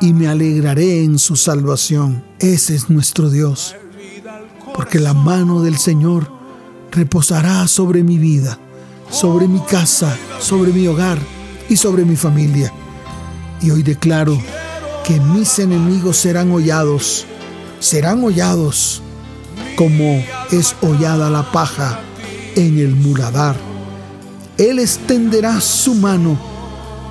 y 0.00 0.14
me 0.14 0.28
alegraré 0.28 1.04
en 1.04 1.18
su 1.18 1.36
salvación. 1.36 2.24
Ese 2.38 2.74
es 2.74 2.88
nuestro 2.88 3.28
Dios, 3.28 3.76
porque 4.74 5.00
la 5.00 5.12
mano 5.12 5.60
del 5.60 5.76
Señor 5.76 6.32
reposará 6.90 7.68
sobre 7.68 8.02
mi 8.02 8.16
vida, 8.16 8.58
sobre 9.10 9.46
mi 9.46 9.60
casa, 9.60 10.16
sobre 10.40 10.72
mi 10.72 10.86
hogar 10.86 11.18
y 11.68 11.76
sobre 11.76 12.06
mi 12.06 12.16
familia. 12.16 12.72
Y 13.60 13.72
hoy 13.72 13.82
declaro 13.82 14.38
que 15.08 15.18
mis 15.20 15.58
enemigos 15.58 16.18
serán 16.18 16.52
hollados, 16.52 17.24
serán 17.80 18.22
hollados 18.22 19.00
como 19.74 20.22
es 20.52 20.76
hollada 20.82 21.30
la 21.30 21.50
paja 21.50 22.00
en 22.54 22.78
el 22.78 22.94
muladar. 22.94 23.56
Él 24.58 24.78
extenderá 24.78 25.62
su 25.62 25.94
mano 25.94 26.38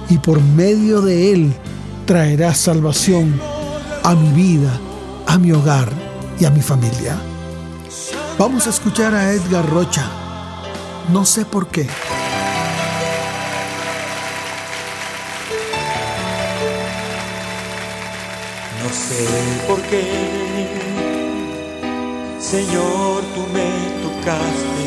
y 0.10 0.20
por 0.20 0.40
medio 0.40 1.02
de 1.02 1.34
él 1.34 1.54
traerá 2.06 2.54
salvación 2.54 3.42
a 4.04 4.14
mi 4.14 4.30
vida, 4.30 4.80
a 5.26 5.40
mi 5.40 5.52
hogar 5.52 5.92
y 6.40 6.46
a 6.46 6.52
mi 6.52 6.62
familia. 6.62 7.18
Vamos 8.38 8.68
a 8.68 8.70
escuchar 8.70 9.16
a 9.16 9.34
Edgar 9.34 9.68
Rocha. 9.68 10.06
No 11.12 11.26
sé 11.26 11.46
por 11.46 11.68
qué. 11.70 11.88
Sé 19.68 19.74
por 19.74 19.82
qué, 19.84 20.04
Señor, 22.40 23.24
tú 23.36 23.42
me 23.54 23.70
tocaste. 24.04 24.86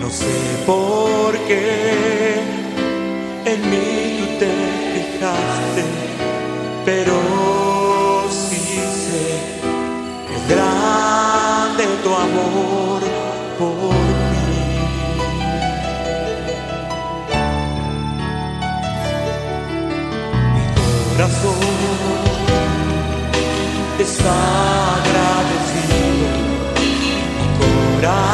No 0.00 0.10
sé 0.10 0.34
por 0.66 1.36
qué 1.46 2.40
en 3.44 3.70
mí 3.70 4.18
tú 4.18 4.26
te 4.38 4.50
fijaste, 4.94 5.84
pero 6.84 7.14
sí 8.30 8.80
sé 9.04 9.26
que 10.26 10.34
es 10.36 10.48
grande 10.48 11.84
tu 12.02 12.10
amor 12.14 13.00
por 13.58 13.94
mí. 14.30 14.58
Mi 20.54 20.64
corazón 21.16 21.95
está 24.06 24.38
agradecido, 24.98 26.30
mi 27.40 27.46
corazón 27.58 28.28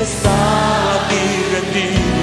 está 0.00 0.38
aquí 0.96 1.24
rendido, 1.52 2.15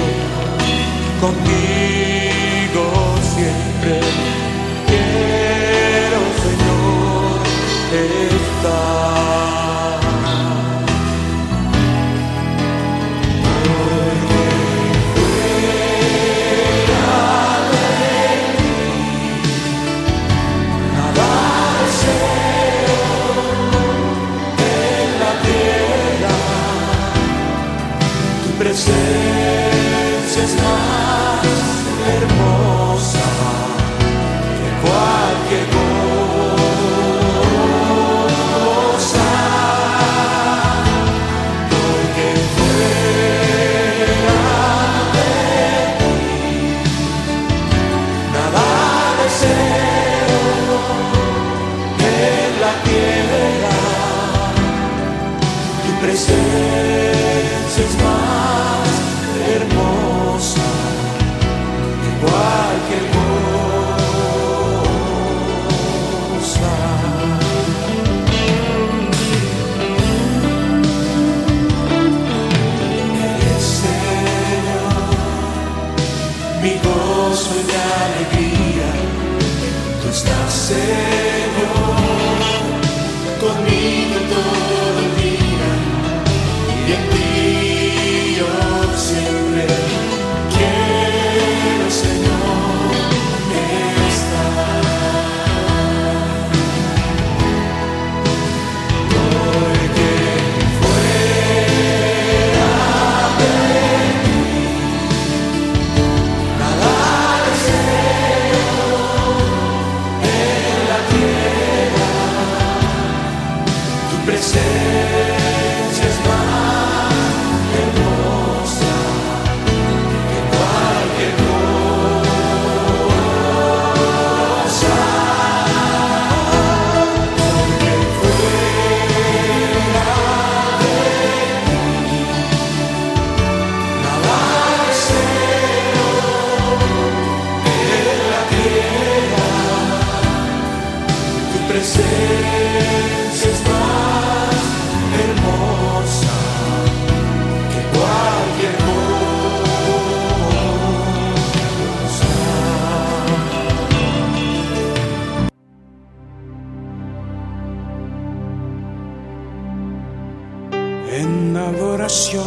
en 161.16 161.56
adoración. 161.56 162.44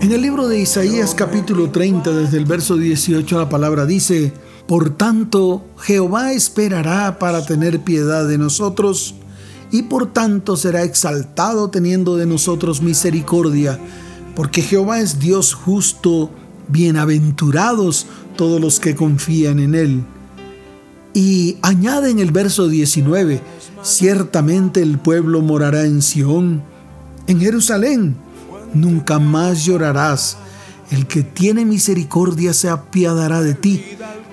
En 0.00 0.12
el 0.12 0.22
libro 0.22 0.48
de 0.48 0.60
Isaías 0.60 1.14
capítulo 1.14 1.70
30, 1.70 2.10
desde 2.10 2.38
el 2.38 2.46
verso 2.46 2.76
18, 2.76 3.38
la 3.38 3.48
palabra 3.48 3.84
dice, 3.84 4.32
Por 4.66 4.96
tanto, 4.96 5.66
Jehová 5.78 6.32
esperará 6.32 7.18
para 7.18 7.44
tener 7.44 7.80
piedad 7.80 8.26
de 8.26 8.38
nosotros, 8.38 9.14
y 9.70 9.82
por 9.82 10.12
tanto 10.12 10.56
será 10.56 10.84
exaltado 10.84 11.68
teniendo 11.68 12.16
de 12.16 12.24
nosotros 12.24 12.80
misericordia, 12.80 13.78
porque 14.34 14.62
Jehová 14.62 15.00
es 15.00 15.18
Dios 15.18 15.52
justo, 15.52 16.30
bienaventurados 16.68 18.06
todos 18.36 18.60
los 18.60 18.80
que 18.80 18.94
confían 18.94 19.58
en 19.58 19.74
Él. 19.74 20.04
Y 21.16 21.56
añade 21.62 22.10
en 22.10 22.18
el 22.18 22.30
verso 22.30 22.68
19, 22.68 23.40
ciertamente 23.80 24.82
el 24.82 24.98
pueblo 24.98 25.40
morará 25.40 25.84
en 25.84 26.02
Sión, 26.02 26.62
en 27.26 27.40
Jerusalén, 27.40 28.16
nunca 28.74 29.18
más 29.18 29.64
llorarás. 29.64 30.36
El 30.90 31.06
que 31.06 31.22
tiene 31.22 31.64
misericordia 31.64 32.52
se 32.52 32.68
apiadará 32.68 33.40
de 33.40 33.54
ti. 33.54 33.82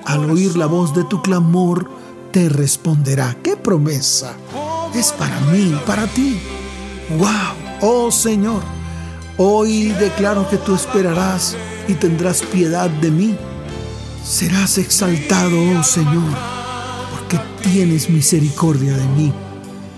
Al 0.03 0.29
oír 0.29 0.57
la 0.57 0.65
voz 0.65 0.93
de 0.93 1.05
tu 1.05 1.21
clamor, 1.21 1.89
te 2.33 2.49
responderá. 2.49 3.37
¡Qué 3.41 3.55
promesa! 3.55 4.33
Es 4.93 5.13
para 5.13 5.39
mí, 5.39 5.73
para 5.87 6.05
ti. 6.07 6.37
¡Wow! 7.17 7.29
Oh 7.79 8.11
Señor, 8.11 8.61
hoy 9.37 9.93
declaro 10.01 10.49
que 10.49 10.57
tú 10.57 10.75
esperarás 10.75 11.55
y 11.87 11.93
tendrás 11.93 12.41
piedad 12.41 12.89
de 12.89 13.09
mí. 13.09 13.37
Serás 14.21 14.77
exaltado, 14.77 15.55
oh 15.79 15.81
Señor 15.81 16.62
tienes 17.61 18.09
misericordia 18.09 18.95
de 18.95 19.07
mí, 19.09 19.33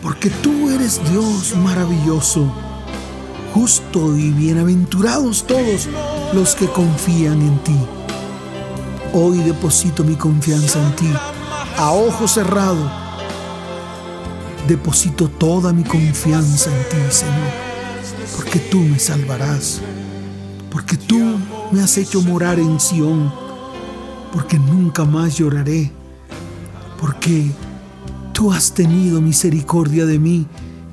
porque 0.02 0.30
tú 0.30 0.70
eres 0.70 1.02
Dios 1.10 1.56
maravilloso, 1.58 2.50
justo 3.54 4.16
y 4.18 4.32
bienaventurados 4.32 5.46
todos 5.46 5.90
los 6.34 6.56
que 6.56 6.68
confían 6.68 7.42
en 7.42 7.58
ti. 7.60 7.78
Hoy 9.14 9.40
deposito 9.40 10.04
mi 10.04 10.16
confianza 10.16 10.82
en 10.82 10.96
ti, 10.96 11.10
a 11.78 11.92
ojo 11.92 12.28
cerrado. 12.28 12.92
Deposito 14.68 15.28
toda 15.28 15.74
mi 15.74 15.84
confianza 15.84 16.70
en 16.70 16.84
ti, 16.90 16.98
Señor, 17.10 17.52
porque 18.36 18.60
tú 18.60 18.80
me 18.80 19.00
salvarás, 19.00 19.82
porque 20.72 20.98
tú 20.98 21.38
me 21.72 21.82
has 21.82 21.98
hecho 21.98 22.22
morar 22.22 22.60
en 22.60 22.80
Sión, 22.80 23.34
porque 24.32 24.58
nunca 24.58 25.04
más 25.06 25.38
lloraré 25.38 25.92
porque 27.00 27.52
tú 28.34 28.52
has 28.52 28.74
tenido 28.74 29.22
misericordia 29.22 30.06
de 30.06 30.20
mí 30.20 30.48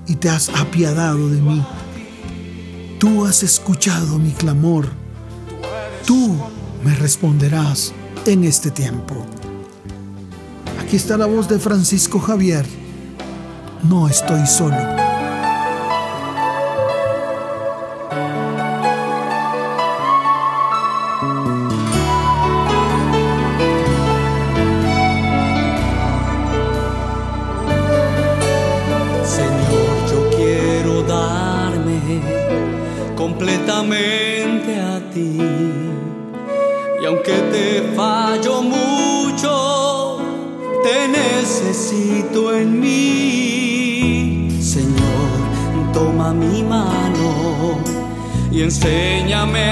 y 0.07 0.17
te 0.17 0.29
has 0.29 0.49
apiadado 0.51 1.29
de 1.29 1.41
mí. 1.41 1.65
Tú 2.99 3.25
has 3.25 3.43
escuchado 3.43 4.19
mi 4.19 4.31
clamor. 4.31 4.89
Tú 6.07 6.37
me 6.85 6.95
responderás 6.95 7.93
en 8.27 8.45
este 8.45 8.71
tiempo. 8.71 9.27
Aquí 10.81 10.97
está 10.97 11.17
la 11.17 11.27
voz 11.27 11.49
de 11.49 11.59
Francisco 11.59 12.19
Javier. 12.19 12.67
No 13.83 14.09
estoy 14.09 14.47
solo. 14.47 14.77
Vivir. 49.47 49.72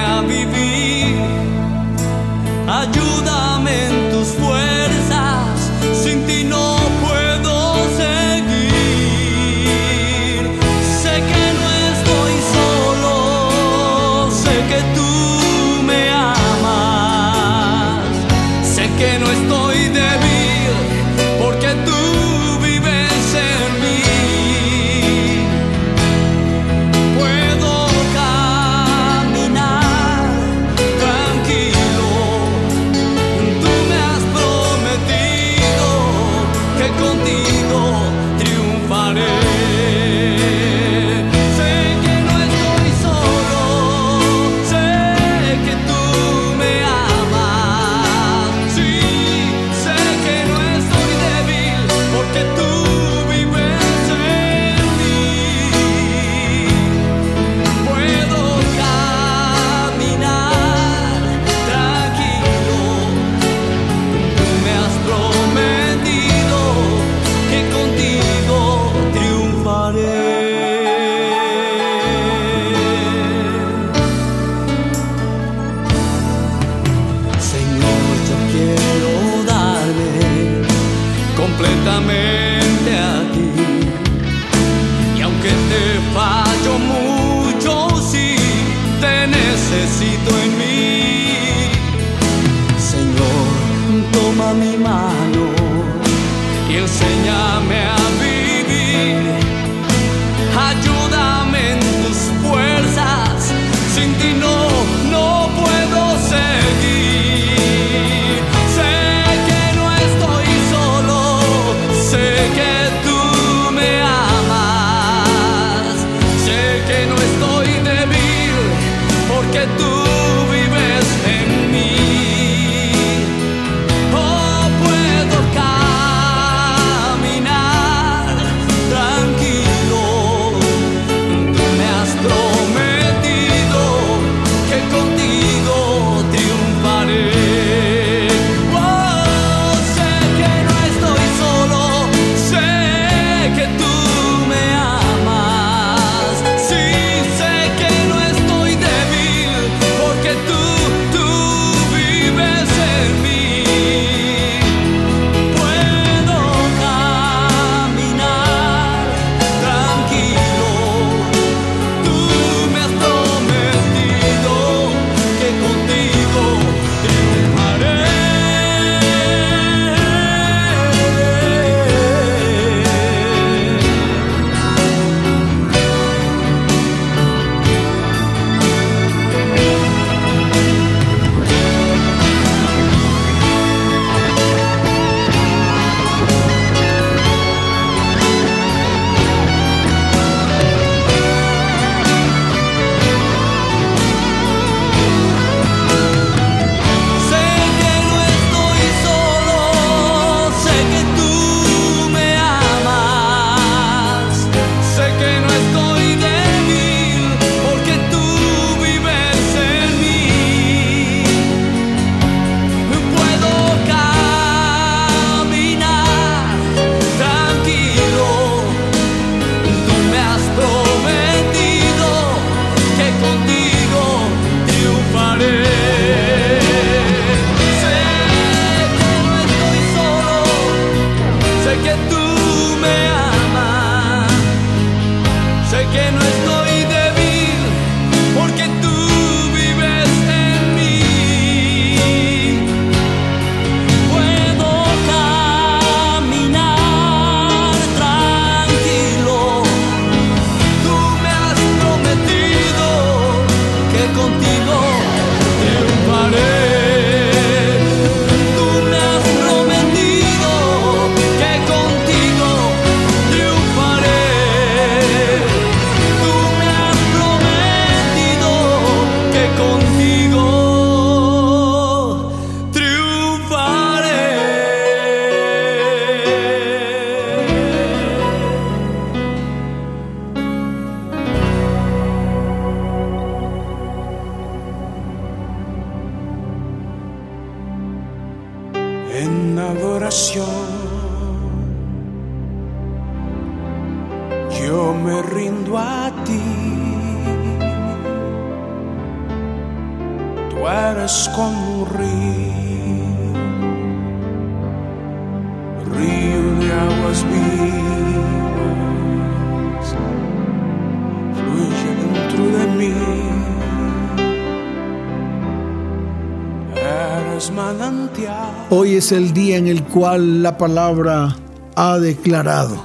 Hoy 318.69 318.95
es 318.95 319.13
el 319.13 319.33
día 319.33 319.57
en 319.57 319.67
el 319.67 319.83
cual 319.85 320.43
la 320.43 320.59
palabra 320.59 321.37
ha 321.75 321.99
declarado, 321.99 322.83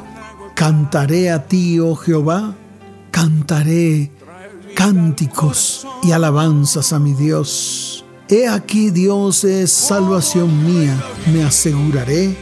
cantaré 0.56 1.30
a 1.30 1.45
ti, 1.45 1.80
oh 1.80 1.95
Jehová, 1.95 2.56
cantaré 3.12 4.12
cánticos 4.76 5.86
y 6.03 6.12
alabanzas 6.12 6.93
a 6.93 6.99
mi 6.99 7.14
Dios. 7.14 8.06
He 8.30 8.47
aquí 8.47 8.91
Dios 8.91 9.43
es 9.43 9.72
salvación 9.72 10.66
mía, 10.66 10.95
me 11.34 11.43
aseguraré 11.43 12.36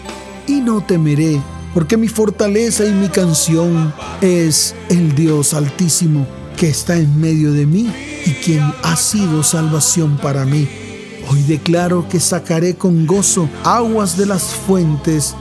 y 0.47 0.61
no 0.61 0.81
temeré, 0.81 1.41
porque 1.73 1.97
mi 1.97 2.07
fortaleza 2.07 2.85
y 2.85 2.91
mi 2.91 3.09
canción 3.09 3.93
es 4.21 4.75
el 4.89 5.15
Dios 5.15 5.53
altísimo 5.53 6.27
que 6.57 6.69
está 6.69 6.95
en 6.95 7.19
medio 7.19 7.51
de 7.51 7.65
mí 7.65 7.91
y 8.25 8.31
quien 8.33 8.63
ha 8.83 8.95
sido 8.95 9.43
salvación 9.43 10.17
para 10.17 10.45
mí. 10.45 10.82
Hoy 11.29 11.41
declaro 11.43 12.07
que 12.09 12.19
sacaré 12.19 12.75
con 12.75 13.05
gozo 13.05 13.49
aguas 13.63 14.17
de 14.17 14.25
las 14.25 14.43
fuentes 14.43 15.35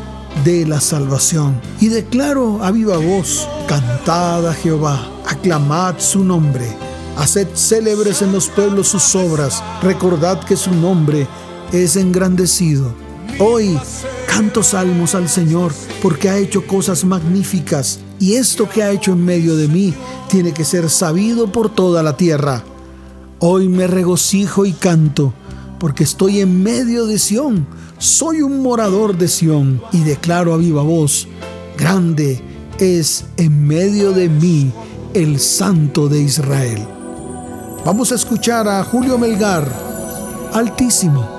de 0.44 0.66
la 0.66 0.80
salvación. 0.80 1.60
Y 1.80 1.88
declaro 1.88 2.62
a 2.62 2.70
viva 2.70 2.96
voz, 2.96 3.48
cantad 3.68 4.46
a 4.48 4.54
Jehová, 4.54 5.06
aclamad 5.26 5.98
su 5.98 6.24
nombre, 6.24 6.66
haced 7.16 7.48
célebres 7.54 8.22
en 8.22 8.32
los 8.32 8.48
pueblos 8.48 8.88
sus 8.88 9.14
obras, 9.14 9.62
recordad 9.82 10.42
que 10.44 10.56
su 10.56 10.72
nombre 10.72 11.26
es 11.72 11.96
engrandecido. 11.96 12.94
Hoy 13.38 13.78
canto 14.26 14.62
salmos 14.62 15.14
al 15.14 15.28
Señor 15.28 15.72
porque 16.00 16.28
ha 16.28 16.38
hecho 16.38 16.66
cosas 16.66 17.04
magníficas 17.04 18.00
y 18.18 18.34
esto 18.34 18.68
que 18.68 18.82
ha 18.82 18.90
hecho 18.90 19.12
en 19.12 19.24
medio 19.24 19.56
de 19.56 19.68
mí 19.68 19.94
tiene 20.28 20.52
que 20.52 20.64
ser 20.64 20.88
sabido 20.88 21.50
por 21.50 21.74
toda 21.74 22.02
la 22.02 22.16
tierra. 22.16 22.62
Hoy 23.40 23.68
me 23.68 23.86
regocijo 23.86 24.64
y 24.64 24.72
canto 24.72 25.34
porque 25.82 26.04
estoy 26.04 26.38
en 26.38 26.62
medio 26.62 27.06
de 27.06 27.18
Sión 27.18 27.66
soy 27.98 28.40
un 28.40 28.62
morador 28.62 29.18
de 29.18 29.26
Sión 29.26 29.82
y 29.90 30.04
declaro 30.04 30.54
a 30.54 30.56
viva 30.56 30.80
voz, 30.82 31.26
grande 31.76 32.40
es 32.78 33.24
en 33.36 33.66
medio 33.66 34.12
de 34.12 34.28
mí 34.28 34.70
el 35.12 35.40
Santo 35.40 36.08
de 36.08 36.20
Israel. 36.20 36.86
Vamos 37.84 38.12
a 38.12 38.14
escuchar 38.14 38.68
a 38.68 38.84
Julio 38.84 39.18
Melgar, 39.18 39.68
Altísimo. 40.52 41.31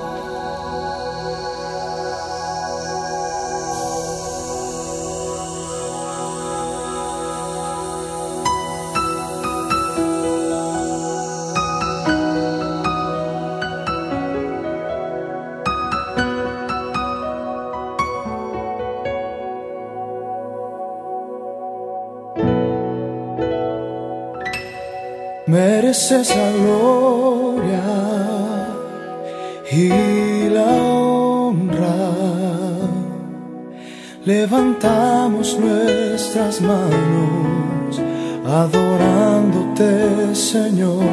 Adorándote, 38.94 40.36
Señor. 40.36 41.04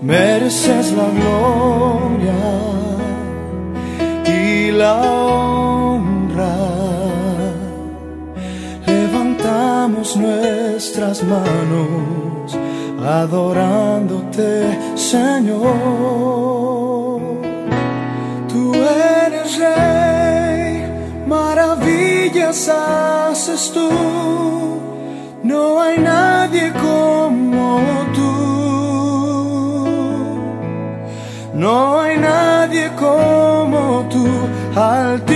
Mereces 0.00 0.92
la 0.92 1.08
gloria 1.18 2.32
y 4.24 4.70
la 4.70 4.94
honra. 4.94 6.56
Levantamos 8.86 10.16
nuestras 10.16 11.22
manos 11.24 12.56
adorándote, 13.04 14.78
Señor. 14.94 15.68
Tú 18.48 18.74
eres 18.74 19.58
rey, 19.58 20.84
maravillas 21.26 22.68
haces 22.68 23.72
tú. 23.72 24.87
No 25.48 25.80
hay 25.80 25.96
nadie 25.98 26.70
como 26.74 27.80
tú. 28.16 28.32
No 31.54 32.00
hay 32.00 32.18
nadie 32.18 32.90
como 32.98 34.06
tú, 34.10 34.26
altísimo, 34.78 35.27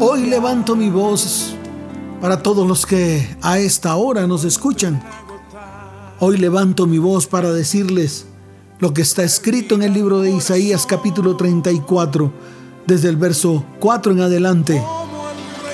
Hoy 0.00 0.24
levanto 0.24 0.74
mi 0.74 0.88
voz 0.88 1.54
para 2.22 2.42
todos 2.42 2.66
los 2.66 2.86
que 2.86 3.36
a 3.42 3.58
esta 3.58 3.94
hora 3.96 4.26
nos 4.26 4.44
escuchan. 4.44 5.02
Hoy 6.18 6.38
levanto 6.38 6.86
mi 6.86 6.96
voz 6.96 7.26
para 7.26 7.52
decirles 7.52 8.24
lo 8.78 8.94
que 8.94 9.02
está 9.02 9.22
escrito 9.22 9.74
en 9.74 9.82
el 9.82 9.92
libro 9.92 10.20
de 10.20 10.30
Isaías 10.30 10.86
capítulo 10.86 11.36
34, 11.36 12.32
desde 12.86 13.10
el 13.10 13.16
verso 13.16 13.62
4 13.80 14.12
en 14.12 14.20
adelante. 14.22 14.82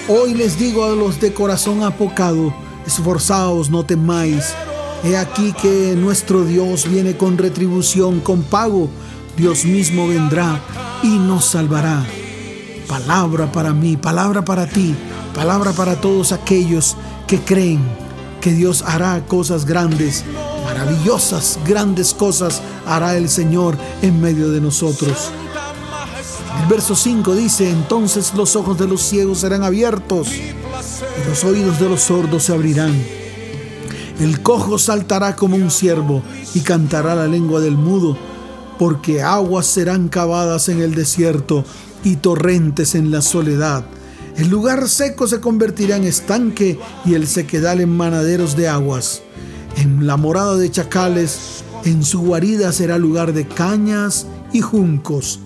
Hoy 0.08 0.34
les 0.34 0.58
digo 0.58 0.84
a 0.84 0.90
los 0.90 1.20
de 1.20 1.32
corazón 1.32 1.84
apocado, 1.84 2.52
esforzaos, 2.88 3.70
no 3.70 3.84
temáis. 3.84 4.52
He 5.04 5.16
aquí 5.16 5.52
que 5.52 5.94
nuestro 5.96 6.42
Dios 6.42 6.90
viene 6.90 7.16
con 7.16 7.38
retribución, 7.38 8.18
con 8.18 8.42
pago. 8.42 8.88
Dios 9.36 9.64
mismo 9.64 10.08
vendrá 10.08 10.60
y 11.04 11.18
nos 11.18 11.44
salvará. 11.44 12.04
Palabra 12.90 13.52
para 13.52 13.72
mí, 13.72 13.96
palabra 13.96 14.44
para 14.44 14.66
ti, 14.66 14.96
palabra 15.32 15.70
para 15.70 16.00
todos 16.00 16.32
aquellos 16.32 16.96
que 17.28 17.38
creen 17.38 17.78
que 18.40 18.52
Dios 18.52 18.82
hará 18.84 19.24
cosas 19.28 19.64
grandes, 19.64 20.24
maravillosas, 20.64 21.60
grandes 21.64 22.12
cosas 22.12 22.60
hará 22.84 23.16
el 23.16 23.28
Señor 23.28 23.78
en 24.02 24.20
medio 24.20 24.50
de 24.50 24.60
nosotros. 24.60 25.30
El 26.60 26.66
verso 26.68 26.96
5 26.96 27.36
dice, 27.36 27.70
entonces 27.70 28.34
los 28.34 28.56
ojos 28.56 28.76
de 28.76 28.88
los 28.88 29.02
ciegos 29.02 29.38
serán 29.38 29.62
abiertos 29.62 30.32
y 30.32 31.28
los 31.28 31.44
oídos 31.44 31.78
de 31.78 31.88
los 31.88 32.00
sordos 32.00 32.42
se 32.42 32.54
abrirán. 32.54 33.00
El 34.18 34.42
cojo 34.42 34.78
saltará 34.80 35.36
como 35.36 35.54
un 35.54 35.70
ciervo 35.70 36.24
y 36.54 36.60
cantará 36.62 37.14
la 37.14 37.28
lengua 37.28 37.60
del 37.60 37.76
mudo, 37.76 38.18
porque 38.80 39.22
aguas 39.22 39.66
serán 39.66 40.08
cavadas 40.08 40.68
en 40.68 40.80
el 40.80 40.96
desierto 40.96 41.64
y 42.04 42.16
torrentes 42.16 42.94
en 42.94 43.10
la 43.10 43.22
soledad. 43.22 43.84
El 44.36 44.48
lugar 44.48 44.88
seco 44.88 45.26
se 45.26 45.40
convertirá 45.40 45.96
en 45.96 46.04
estanque 46.04 46.78
y 47.04 47.14
el 47.14 47.26
sequedal 47.26 47.80
en 47.80 47.96
manaderos 47.96 48.56
de 48.56 48.68
aguas. 48.68 49.22
En 49.76 50.06
la 50.06 50.16
morada 50.16 50.56
de 50.56 50.70
chacales, 50.70 51.64
en 51.84 52.02
su 52.02 52.20
guarida 52.20 52.72
será 52.72 52.98
lugar 52.98 53.32
de 53.32 53.46
cañas 53.46 54.26
y 54.52 54.60
juncos. 54.60 55.40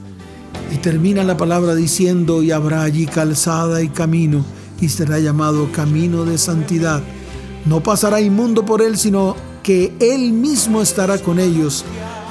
Y 0.73 0.77
termina 0.77 1.25
la 1.25 1.37
palabra 1.37 1.75
diciendo, 1.75 2.43
y 2.43 2.51
habrá 2.51 2.83
allí 2.83 3.07
calzada 3.07 3.83
y 3.83 3.89
camino, 3.89 4.45
y 4.81 4.89
será 4.89 5.19
llamado 5.19 5.71
camino 5.73 6.25
de 6.25 6.39
santidad. 6.39 7.03
No 7.65 7.83
pasará 7.83 8.21
inmundo 8.21 8.65
por 8.65 8.83
él, 8.83 8.97
sino 8.99 9.37
que 9.63 9.95
él 9.99 10.33
mismo 10.33 10.83
estará 10.83 11.19
con 11.19 11.39
ellos. 11.39 11.85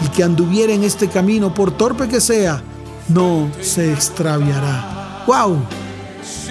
Y 0.05 0.09
que 0.09 0.23
anduviera 0.23 0.73
en 0.73 0.83
este 0.83 1.07
camino, 1.07 1.53
por 1.53 1.75
torpe 1.75 2.07
que 2.07 2.21
sea, 2.21 2.63
no 3.09 3.49
se 3.61 3.91
extraviará. 3.91 5.23
¡Wow! 5.27 5.57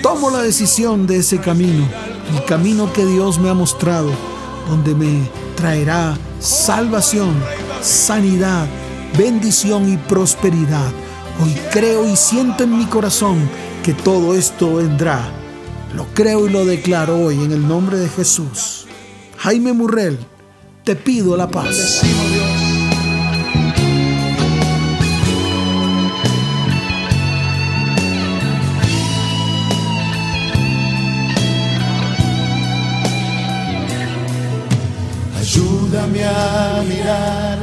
Tomo 0.03 0.31
la 0.31 0.43
decisión 0.43 1.07
de 1.07 1.19
ese 1.19 1.39
camino, 1.39 1.87
el 2.35 2.45
camino 2.45 2.93
que 2.93 3.05
Dios 3.07 3.39
me 3.39 3.51
ha 3.51 3.55
mostrado, 3.55 4.11
donde 4.69 4.95
me 4.95 5.29
traerá 5.57 6.17
salvación, 6.41 7.35
sanidad, 7.81 8.67
bendición 9.17 9.93
y 9.93 9.97
prosperidad. 9.97 10.91
Hoy 11.43 11.55
creo 11.73 12.07
y 12.07 12.17
siento 12.17 12.65
en 12.65 12.79
mi 12.79 12.87
corazón 12.87 13.49
que 13.83 13.93
todo 13.95 14.35
esto 14.35 14.77
vendrá. 14.77 15.21
Lo 15.95 16.07
creo 16.15 16.47
y 16.47 16.51
lo 16.51 16.65
declaro 16.65 17.19
hoy 17.19 17.43
en 17.43 17.53
el 17.53 17.67
nombre 17.67 17.99
de 17.99 18.09
Jesús. 18.09 18.87
Jaime 19.39 19.73
Murrell, 19.73 20.19
te 20.85 20.97
pido 20.97 21.37
la 21.37 21.49
paz. 21.49 22.03
Ayúdame 35.93 36.25
a 36.25 36.83
mirar 36.89 37.59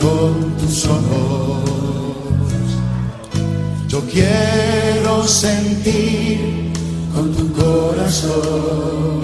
con 0.00 0.56
tus 0.56 0.86
ojos. 0.86 1.68
Yo 3.88 4.00
quiero 4.10 5.28
sentir 5.28 6.72
con 7.14 7.30
tu 7.34 7.52
corazón. 7.52 9.20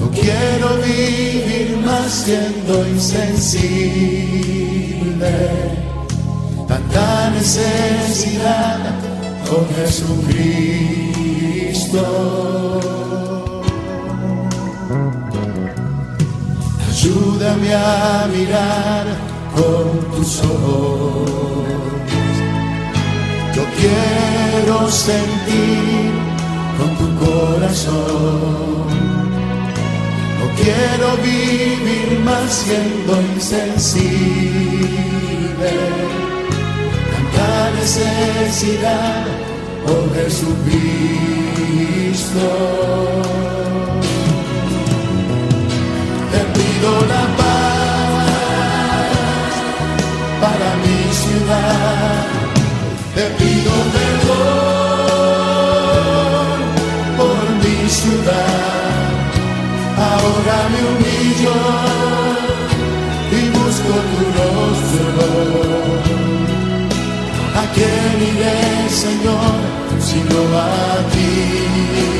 No 0.00 0.10
quiero 0.10 0.78
vivir 0.78 1.78
más 1.86 2.10
siendo 2.10 2.88
insensible. 2.88 3.62
Tanta 6.66 7.30
necesidad 7.30 8.80
con 9.48 9.64
Jesucristo. 9.76 10.56
Ayúdame 17.06 17.70
a 17.72 18.26
mirar 18.32 19.06
con 19.54 19.86
tus 20.10 20.40
ojos. 20.40 21.30
Yo 23.54 23.62
quiero 23.78 24.90
sentir 24.90 26.10
con 26.76 26.90
tu 26.98 27.06
corazón. 27.24 28.88
No 30.38 30.46
quiero 30.60 31.08
vivir 31.22 32.08
más 32.24 32.50
siendo 32.52 33.12
insensible. 33.34 34.10
Tanta 37.12 37.70
necesidad, 37.78 39.26
oh 39.86 40.04
Jesucristo. 40.12 40.66
Pido 46.76 46.92
la 47.12 47.24
paz 47.38 48.66
para 50.42 50.68
mi 50.82 50.98
ciudad. 51.22 52.24
Te 53.14 53.24
pido 53.38 53.72
perdón 53.96 54.36
por 57.18 57.38
mi 57.62 57.78
ciudad. 57.88 59.02
Ahora 60.10 60.56
me 60.72 60.80
humillo 60.90 61.58
y 63.32 63.40
busco 63.58 63.92
tu 64.10 64.20
rostro. 64.38 65.26
¿A 67.60 67.62
quién 67.74 68.16
iré, 68.32 68.60
Señor, 68.90 69.56
sino 70.00 70.38
a 70.58 70.62
ti? 71.12 72.15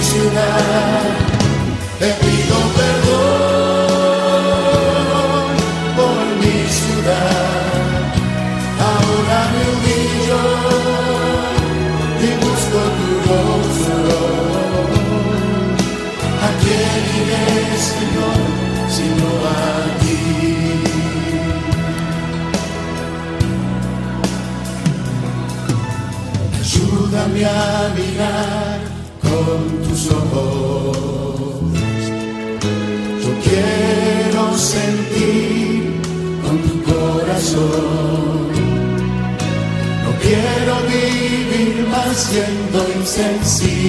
Mi 0.00 0.06
ciudad. 0.06 1.02
Te 1.98 2.08
con 29.60 29.82
tus 29.88 30.10
ojos. 30.10 30.96
Yo 33.22 33.30
quiero 33.46 34.42
sentir 34.56 36.00
con 36.44 36.56
tu 36.66 36.74
corazón. 36.90 38.48
No 40.04 40.10
quiero 40.24 40.74
vivir 40.94 41.74
más 41.88 42.14
siendo 42.16 42.78
insensible. 42.98 43.82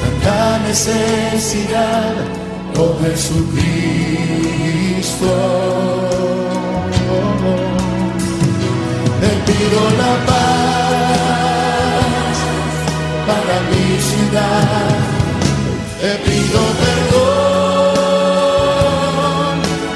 Tanta 0.00 0.40
necesidad, 0.66 2.14
oh 2.78 2.92
Jesucristo. 3.02 3.62
la 9.98 10.26
paz 10.26 10.71
para 13.26 13.56
mi 13.70 13.86
ciudad. 14.10 14.90
Te 16.00 16.12
pido 16.26 16.60
perdón 16.82 17.22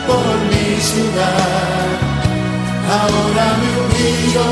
por 0.08 0.32
mi 0.50 0.68
ciudad. 0.90 1.86
Ahora 3.00 3.46
me 3.60 3.70
humillo 3.80 4.48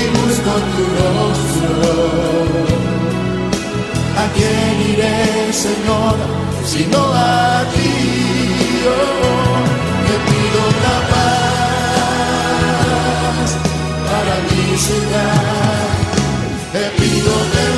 y 0.00 0.02
busco 0.16 0.52
tu 0.72 0.82
rostro. 0.98 1.90
¿A 4.22 4.24
quién 4.34 4.74
iré, 4.92 5.20
Señor, 5.52 6.16
sino 6.64 7.00
a 7.12 7.18
ti? 7.74 7.92
Oh, 8.88 9.60
te 10.06 10.16
pido 10.26 10.62
la 10.84 10.96
paz 11.12 12.28
para 14.08 14.34
mi 14.48 14.64
ciudad. 14.78 15.65
Te 17.06 17.12
pido 17.12 17.75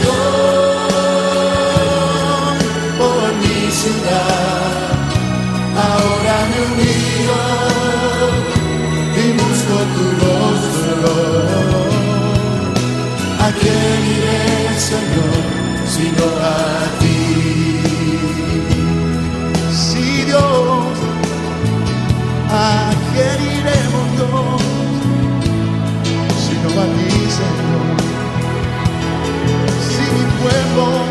Si 30.39 31.08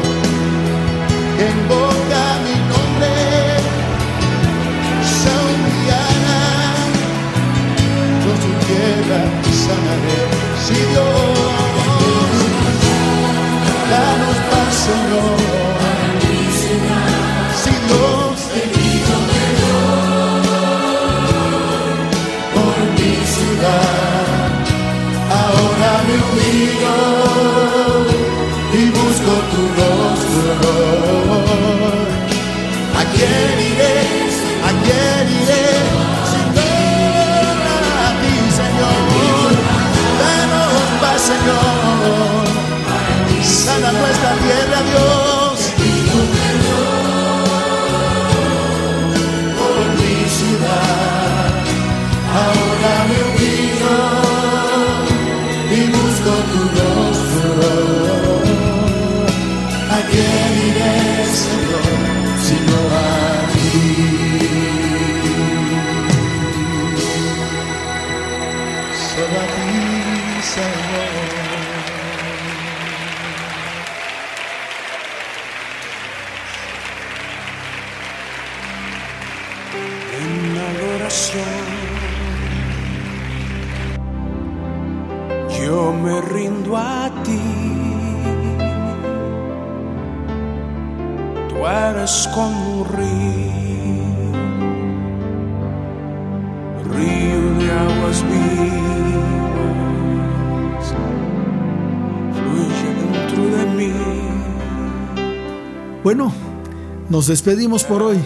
despedimos 107.27 107.83
por 107.83 108.01
hoy 108.03 108.17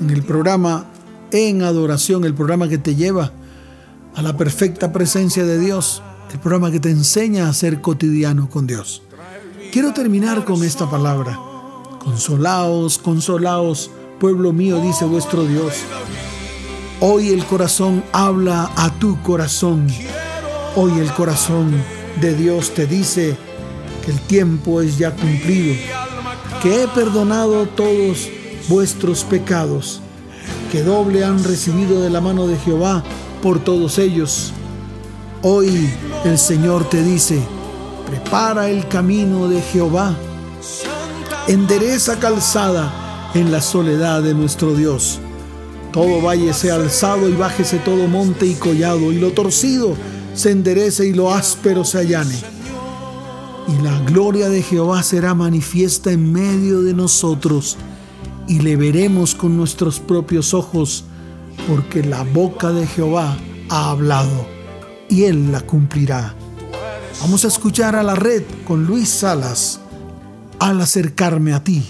en 0.00 0.10
el 0.10 0.22
programa 0.22 0.86
En 1.30 1.62
Adoración, 1.62 2.24
el 2.24 2.34
programa 2.34 2.68
que 2.68 2.78
te 2.78 2.94
lleva 2.94 3.32
a 4.14 4.22
la 4.22 4.36
perfecta 4.36 4.92
presencia 4.92 5.44
de 5.44 5.58
Dios, 5.58 6.02
el 6.32 6.38
programa 6.40 6.70
que 6.70 6.80
te 6.80 6.90
enseña 6.90 7.48
a 7.48 7.52
ser 7.52 7.80
cotidiano 7.80 8.48
con 8.48 8.66
Dios. 8.66 9.02
Quiero 9.72 9.92
terminar 9.92 10.44
con 10.44 10.62
esta 10.64 10.88
palabra. 10.90 11.38
Consolaos, 12.02 12.98
consolaos, 12.98 13.90
pueblo 14.20 14.52
mío, 14.52 14.80
dice 14.80 15.04
vuestro 15.04 15.44
Dios. 15.44 15.74
Hoy 17.00 17.30
el 17.30 17.44
corazón 17.44 18.02
habla 18.12 18.70
a 18.76 18.90
tu 18.98 19.20
corazón. 19.22 19.86
Hoy 20.76 20.98
el 20.98 21.12
corazón 21.12 21.72
de 22.20 22.34
Dios 22.34 22.72
te 22.74 22.86
dice 22.86 23.36
que 24.04 24.12
el 24.12 24.20
tiempo 24.20 24.80
es 24.80 24.98
ya 24.98 25.10
cumplido, 25.10 25.74
que 26.64 26.82
he 26.82 26.88
perdonado 26.88 27.66
todos 27.66 28.30
vuestros 28.70 29.22
pecados, 29.22 30.00
que 30.72 30.82
doble 30.82 31.22
han 31.22 31.44
recibido 31.44 32.00
de 32.00 32.08
la 32.08 32.22
mano 32.22 32.46
de 32.46 32.56
Jehová 32.56 33.04
por 33.42 33.62
todos 33.62 33.98
ellos. 33.98 34.50
Hoy 35.42 35.90
el 36.24 36.38
Señor 36.38 36.88
te 36.88 37.02
dice, 37.02 37.38
prepara 38.06 38.70
el 38.70 38.88
camino 38.88 39.46
de 39.46 39.60
Jehová, 39.60 40.16
endereza 41.48 42.18
calzada 42.18 43.30
en 43.34 43.52
la 43.52 43.60
soledad 43.60 44.22
de 44.22 44.32
nuestro 44.32 44.74
Dios. 44.74 45.18
Todo 45.92 46.22
valle 46.22 46.54
sea 46.54 46.76
alzado 46.76 47.28
y 47.28 47.34
bájese 47.34 47.76
todo 47.76 48.08
monte 48.08 48.46
y 48.46 48.54
collado, 48.54 49.12
y 49.12 49.18
lo 49.18 49.32
torcido 49.32 49.94
se 50.34 50.52
enderece 50.52 51.06
y 51.06 51.12
lo 51.12 51.30
áspero 51.30 51.84
se 51.84 51.98
allane. 51.98 52.53
Y 53.66 53.82
la 53.82 53.98
gloria 54.00 54.48
de 54.48 54.62
Jehová 54.62 55.02
será 55.02 55.34
manifiesta 55.34 56.12
en 56.12 56.32
medio 56.32 56.82
de 56.82 56.94
nosotros, 56.94 57.76
y 58.46 58.60
le 58.60 58.76
veremos 58.76 59.34
con 59.34 59.56
nuestros 59.56 60.00
propios 60.00 60.52
ojos, 60.52 61.04
porque 61.68 62.02
la 62.02 62.22
boca 62.24 62.72
de 62.72 62.86
Jehová 62.86 63.36
ha 63.70 63.90
hablado, 63.90 64.46
y 65.08 65.24
él 65.24 65.50
la 65.50 65.60
cumplirá. 65.62 66.34
Vamos 67.20 67.44
a 67.44 67.48
escuchar 67.48 67.96
a 67.96 68.02
la 68.02 68.14
red 68.14 68.42
con 68.66 68.84
Luis 68.84 69.08
Salas 69.08 69.80
al 70.58 70.80
acercarme 70.80 71.54
a 71.54 71.64
ti. 71.64 71.84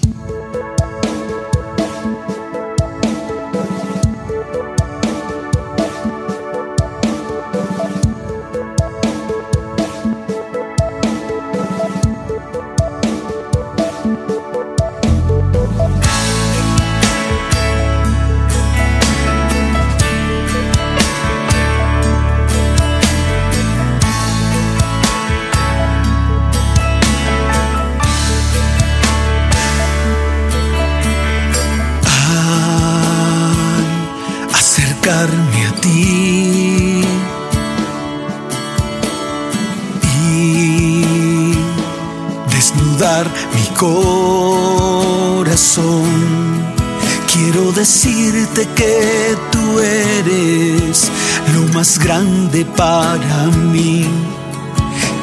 Lo 51.54 51.62
más 51.72 51.98
grande 51.98 52.64
para 52.64 53.46
mí. 53.72 54.06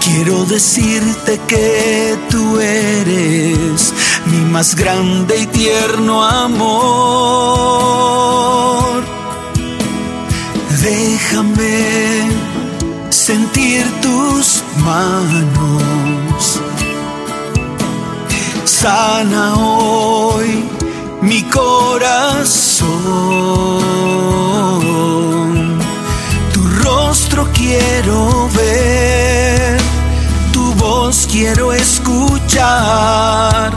Quiero 0.04 0.46
decirte 0.46 1.40
que 1.48 2.18
tú 2.30 2.60
eres 2.60 3.94
mi 4.26 4.42
más 4.52 4.76
grande 4.76 5.38
y 5.38 5.46
tierno 5.48 6.24
amor. 6.24 6.82
Déjame 10.82 12.30
sentir 13.10 13.86
tus 14.02 14.64
manos. 14.84 16.60
Sana 18.66 19.54
hoy 19.56 20.66
mi 21.22 21.44
corazón. 21.44 22.92
Quiero 27.72 28.50
ver, 28.50 29.78
tu 30.52 30.74
voz 30.74 31.26
quiero 31.32 31.72
escuchar, 31.72 33.72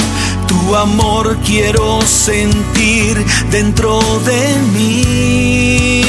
tu 0.49 0.75
amor 0.75 1.37
quiero 1.45 2.03
sentir 2.03 3.25
dentro 3.51 4.01
de 4.25 4.59
mí. 4.73 6.04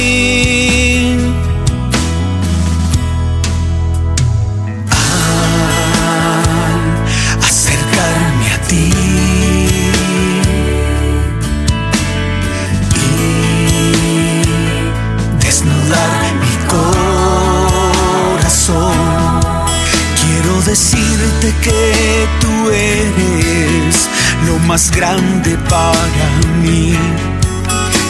Decirte 20.75 21.53
que 21.61 22.27
tú 22.41 22.69
eres 22.69 24.09
lo 24.45 24.59
más 24.67 24.91
grande 24.91 25.57
para 25.69 26.27
mí. 26.61 26.93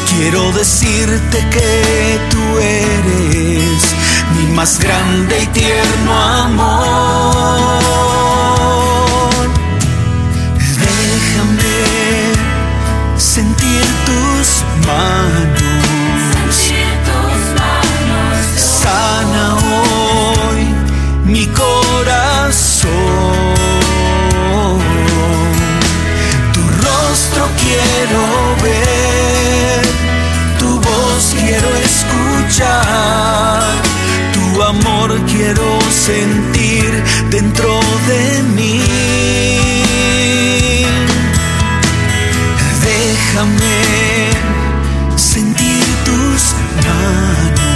Quiero 0.09 0.51
decirte 0.51 1.47
que 1.51 2.19
tú 2.31 2.57
eres 2.57 3.95
mi 4.35 4.47
más 4.55 4.79
grande 4.79 5.43
y 5.43 5.47
tierno 5.47 6.13
amor. 6.19 7.75
Tu 26.53 26.61
rostro 26.85 27.43
quiero 27.63 28.23
ver, 28.63 29.81
tu 30.59 30.79
voz 30.79 31.35
quiero 31.39 31.69
escuchar, 31.89 33.63
tu 34.33 34.63
amor 34.63 35.19
quiero 35.25 35.79
sentir 35.91 37.03
dentro 37.29 37.79
de 38.07 38.43
mí. 38.55 38.81
Déjame 42.81 43.77
sentir 45.15 45.85
tus 46.05 46.55
manos. 46.85 47.74